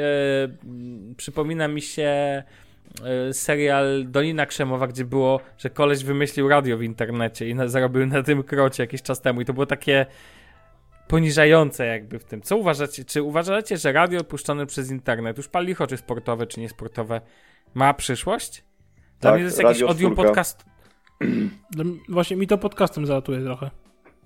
[1.18, 7.50] przypomina mi się e, serial Dolina Krzemowa, gdzie było, że koleś wymyślił radio w internecie
[7.50, 10.06] i na, zarobił na tym krocie jakiś czas temu i to było takie
[11.08, 12.42] poniżające jakby w tym.
[12.42, 13.06] Co uważacie?
[13.06, 17.22] Czy uważacie, że radio puszczone przez internet, już pal licho, czy sportowe, czy niesportowe,
[17.74, 18.64] ma przyszłość?
[19.22, 20.24] Dla Tak, mnie to jest jakiś czwórka.
[20.24, 20.66] podcast.
[22.10, 23.70] Właśnie mi to podcastem zalatuje trochę.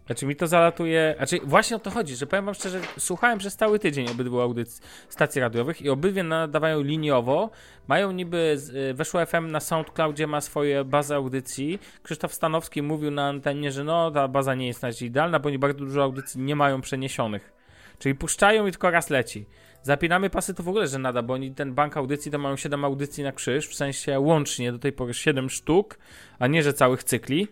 [0.06, 1.14] Znaczy mi to zalatuje.
[1.18, 4.84] Znaczy właśnie o to chodzi, że powiem wam szczerze, słuchałem przez cały tydzień obydwu audycji
[5.10, 7.50] stacji radiowych i obydwie nadawają liniowo.
[7.88, 8.58] Mają niby
[8.90, 11.80] y, weszło FM na SoundCloudzie ma swoje bazę audycji.
[12.04, 15.60] Krzysztof Stanowski mówił na antenie, że no ta baza nie jest na idealna, bo oni
[15.60, 17.54] bardzo dużo audycji nie mają przeniesionych.
[18.00, 19.46] Czyli puszczają i tylko raz leci.
[19.82, 22.86] Zapinamy pasy to w ogóle, że nada, bo oni ten bank audycji to mają 7
[22.86, 26.00] audycji na krzyż, w sensie łącznie do tej pory 7 sztuk,
[26.40, 27.48] a nie, że całych cykli.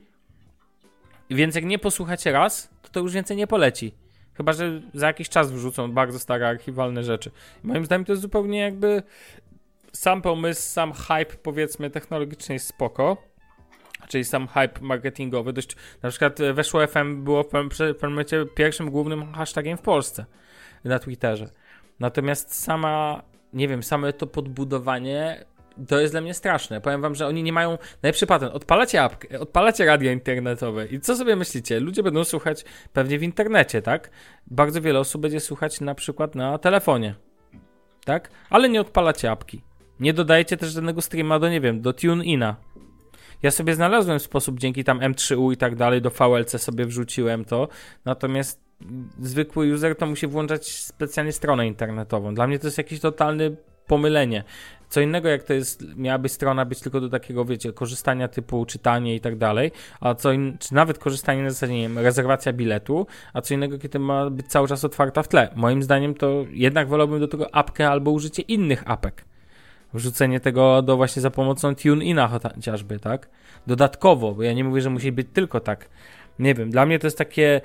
[1.36, 3.94] Więc jak nie posłuchacie raz, to to już więcej nie poleci.
[4.34, 7.32] Chyba, że za jakiś czas wrzucą bardzo stare archiwalne rzeczy.
[7.64, 9.04] Moim zdaniem to jest zupełnie jakby
[9.94, 13.18] sam pomysł, sam hype powiedzmy technologiczny jest spoko.
[14.08, 15.54] Czyli sam hype marketingowy.
[15.54, 20.26] Dość, na przykład e, weszło FM było w pewnym momencie pierwszym głównym hashtagiem w Polsce
[20.84, 21.50] na Twitterze.
[22.00, 23.24] Natomiast sama,
[23.54, 25.46] nie wiem, same to podbudowanie
[25.88, 26.82] to jest dla mnie straszne.
[26.82, 27.78] Powiem wam, że oni nie mają.
[28.04, 28.54] Najlepszy patent.
[28.54, 30.86] Odpalacie apkę, odpalacie radio internetowe.
[30.86, 31.80] I co sobie myślicie?
[31.80, 34.10] Ludzie będą słuchać pewnie w internecie, tak?
[34.48, 37.16] Bardzo wiele osób będzie słuchać na przykład na telefonie.
[38.06, 38.30] Tak?
[38.50, 39.62] Ale nie odpalacie apki.
[40.00, 42.56] Nie dodajecie też żadnego streama do, nie wiem, do TuneIna.
[43.44, 47.68] Ja sobie znalazłem sposób dzięki tam M3U i tak dalej, do VLC sobie wrzuciłem to.
[48.06, 48.62] Natomiast
[49.20, 52.36] zwykły user to musi włączać specjalnie stronę internetową.
[52.36, 53.56] Dla mnie to jest jakiś totalny
[53.88, 54.44] pomylenie.
[54.92, 59.16] Co innego, jak to jest, miałaby strona być tylko do takiego, wiecie, korzystania typu czytanie
[59.16, 63.08] i tak dalej, a co in, czy nawet korzystanie na zasadzie, nie wiem, rezerwacja biletu,
[63.34, 65.50] a co innego, kiedy ma być cały czas otwarta w tle.
[65.56, 69.26] Moim zdaniem to jednak wolałbym do tego apkę albo użycie innych apek.
[69.94, 73.30] Wrzucenie tego do właśnie za pomocą TuneIna chociażby, tak?
[73.68, 75.90] Dodatkowo, bo ja nie mówię, że musi być tylko tak.
[76.40, 77.62] Nie wiem, dla mnie to jest takie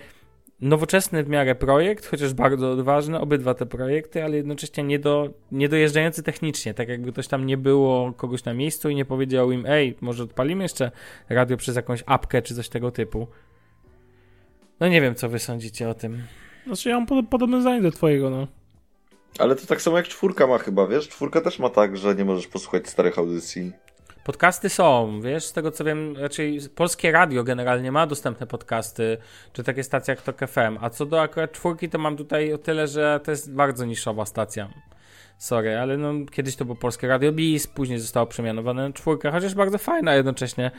[0.61, 5.69] nowoczesny w miarę projekt, chociaż bardzo odważny, obydwa te projekty, ale jednocześnie nie, do, nie
[5.69, 9.67] dojeżdżający technicznie, tak jakby ktoś tam nie było kogoś na miejscu i nie powiedział im,
[9.67, 10.91] ej, może odpalimy jeszcze
[11.29, 13.27] radio przez jakąś apkę czy coś tego typu.
[14.81, 16.23] No nie wiem, co wy sądzicie o tym.
[16.67, 18.47] Znaczy ja mam pod, podobne zdanie do twojego, no.
[19.39, 21.09] Ale to tak samo jak czwórka ma chyba, wiesz?
[21.09, 23.73] Czwórka też ma tak, że nie możesz posłuchać starych audycji.
[24.27, 29.19] Podcasty są, wiesz, z tego co wiem, raczej polskie radio generalnie ma dostępne podcasty,
[29.53, 32.59] czy takie stacje jak TOK FM, a co do akurat czwórki, to mam tutaj o
[32.59, 34.69] tyle, że to jest bardzo niszowa stacja.
[35.39, 39.55] Sorry, ale no, kiedyś to było Polskie Radio Bis, później zostało przemianowane na czwórkę, chociaż
[39.55, 40.71] bardzo fajna jednocześnie.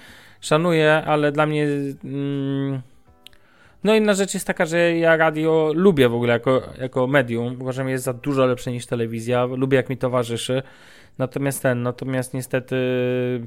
[0.41, 1.67] Szanuję, ale dla mnie...
[2.03, 2.81] Mm,
[3.83, 7.61] no inna rzecz jest taka, że ja radio lubię w ogóle jako, jako medium.
[7.61, 9.45] Uważam, że jest za dużo lepsze niż telewizja.
[9.45, 10.63] Lubię, jak mi towarzyszy.
[11.17, 12.75] Natomiast ten, natomiast niestety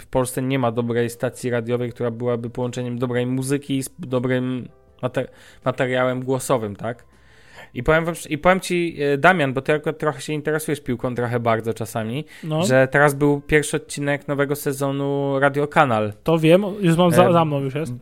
[0.01, 4.69] w Polsce nie ma dobrej stacji radiowej, która byłaby połączeniem dobrej muzyki z dobrym
[5.03, 5.31] mater
[5.65, 7.05] materiałem głosowym, tak?
[7.75, 11.41] I powiem, I powiem ci, e, Damian, bo ty akurat trochę się interesujesz piłką, trochę
[11.41, 12.63] bardzo czasami, no.
[12.63, 16.13] że teraz był pierwszy odcinek nowego sezonu Radio Kanal.
[16.23, 17.93] To wiem, już mam za, za mną już jest.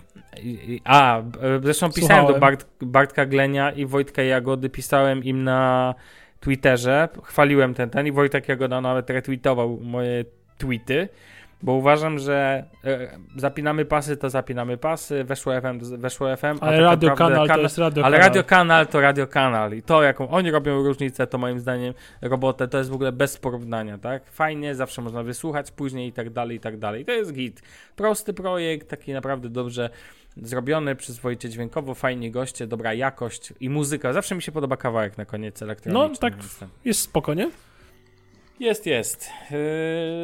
[0.84, 1.22] A,
[1.62, 2.26] zresztą pisałem Słuchałem.
[2.26, 5.94] do Bart, Bartka Glenia i Wojtka Jagody, pisałem im na
[6.40, 10.24] Twitterze, chwaliłem ten, ten i Wojtek Jagoda nawet retweetował moje
[10.58, 11.08] tweety,
[11.62, 16.58] bo uważam, że e, zapinamy pasy, to zapinamy pasy, weszło FM, to weszło FM.
[16.60, 20.02] Ale tak radio kanal to jest radio Ale radio kanal to radio kanal i to
[20.02, 24.30] jaką oni robią różnicę, to moim zdaniem robotę, to jest w ogóle bez porównania, tak?
[24.30, 27.04] Fajnie, zawsze można wysłuchać później i tak dalej, i tak dalej.
[27.04, 27.62] To jest git.
[27.96, 29.90] Prosty projekt, taki naprawdę dobrze
[30.42, 34.12] zrobiony, przyzwoicie dźwiękowo, fajni goście, dobra jakość i muzyka.
[34.12, 36.08] Zawsze mi się podoba kawałek na koniec elektroniczny.
[36.08, 36.34] No, tak
[36.84, 37.50] jest spoko, nie?
[38.60, 39.30] Jest, jest.
[39.50, 39.58] Yy,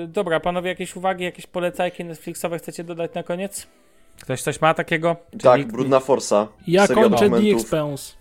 [0.09, 3.67] dobra, panowie, jakieś uwagi, jakieś polecajki Netflixowe chcecie dodać na koniec?
[4.23, 5.17] Ktoś coś ma takiego?
[5.33, 5.73] Czy tak, nikt...
[5.73, 6.49] Brudna Forsa.
[6.67, 8.15] Ja kończę The Expanse.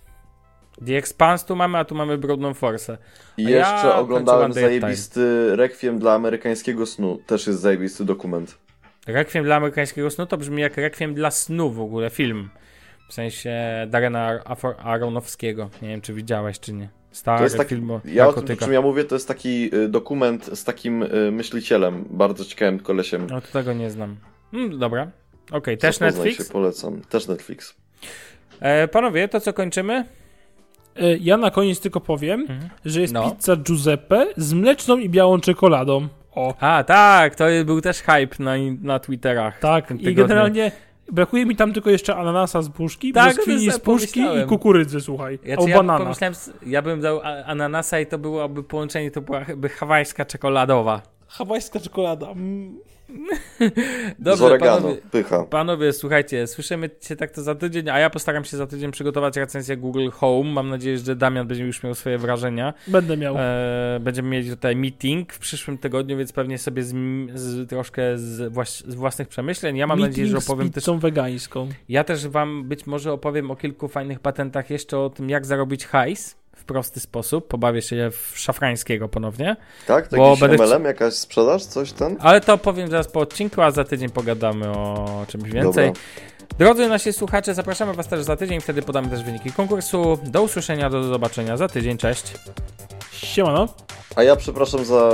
[0.85, 2.97] The Expanse tu mamy, a tu mamy Brudną Forsę.
[3.37, 7.19] I jeszcze ja oglądałem zajebisty Requiem dla amerykańskiego snu.
[7.27, 8.57] Też jest zajebisty dokument.
[9.07, 12.49] Rekwiem dla amerykańskiego snu to brzmi jak Rekwiem dla snu w ogóle, film.
[13.09, 13.55] W sensie
[13.87, 14.43] Darena
[14.77, 15.69] Aronowskiego.
[15.81, 16.89] Nie wiem, czy widziałeś, czy nie.
[17.11, 19.87] Stary to jest taki, film Ja o tym, czym ja mówię, to jest taki y,
[19.87, 23.27] dokument z takim y, myślicielem, bardzo ciekawym kolesiem.
[23.29, 24.15] No to tego nie znam.
[24.53, 25.11] Mm, dobra.
[25.47, 26.37] Okej, okay, też Netflix?
[26.37, 27.01] się, polecam.
[27.01, 27.75] Też Netflix.
[28.59, 30.05] E, panowie, to co kończymy?
[30.95, 32.69] E, ja na koniec tylko powiem, mhm.
[32.85, 33.31] że jest no.
[33.31, 36.07] pizza Giuseppe z mleczną i białą czekoladą.
[36.35, 36.53] O.
[36.59, 39.59] A, tak, to był też hype na, na Twitterach.
[39.59, 40.71] Tak, i generalnie
[41.11, 45.39] brakuje mi tam tylko jeszcze ananasa z puszki, tak, brzoskwini z puszki i kukurydzy, słuchaj,
[45.45, 46.11] ja, o ja banana.
[46.65, 51.01] ja bym dał ananasa i to byłoby połączenie, to byłaby hawajska czekoladowa.
[51.27, 52.27] Hawajska czekolada.
[52.27, 52.79] Mm.
[54.19, 55.43] Dobrze, Z oregano, panowie, pycha.
[55.43, 59.37] Panowie, słuchajcie, słyszymy się tak to za tydzień, a ja postaram się za tydzień przygotować
[59.37, 60.51] recenzję Google Home.
[60.51, 62.73] Mam nadzieję, że Damian będzie już miał swoje wrażenia.
[62.87, 63.35] Będę miał.
[63.37, 66.93] E, będziemy mieli tutaj meeting w przyszłym tygodniu, więc pewnie sobie z,
[67.35, 69.77] z troszkę z, włas, z, własnych przemyśleń.
[69.77, 70.85] Ja mam meeting nadzieję, że opowiem z też.
[70.99, 71.69] wegańską.
[71.89, 75.85] Ja też wam być może opowiem o kilku fajnych patentach jeszcze o tym, jak zarobić
[75.85, 77.47] hajs w prosty sposób.
[77.47, 79.55] Pobawię się w szafrańskiego ponownie.
[79.87, 80.07] Tak?
[80.07, 80.57] To jakiś będę...
[80.57, 82.17] MLM, jakaś sprzedaż, coś ten?
[82.19, 85.87] Ale to powiem zaraz po odcinku, a za tydzień pogadamy o czymś więcej.
[85.87, 86.01] Dobra.
[86.57, 90.19] Drodzy nasi słuchacze, zapraszamy Was też za tydzień, wtedy podamy też wyniki konkursu.
[90.23, 92.33] Do usłyszenia, do zobaczenia za tydzień, cześć.
[93.11, 93.67] Siemano.
[94.15, 95.11] A ja przepraszam za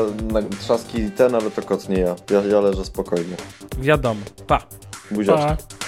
[0.59, 2.15] trzaski ten, ale to kot nie ja.
[2.31, 3.35] Ja, ja leżę spokojnie.
[3.79, 4.21] Wiadomo.
[4.47, 4.61] Pa.
[5.11, 5.63] Buziaczki.
[5.69, 5.79] Pa.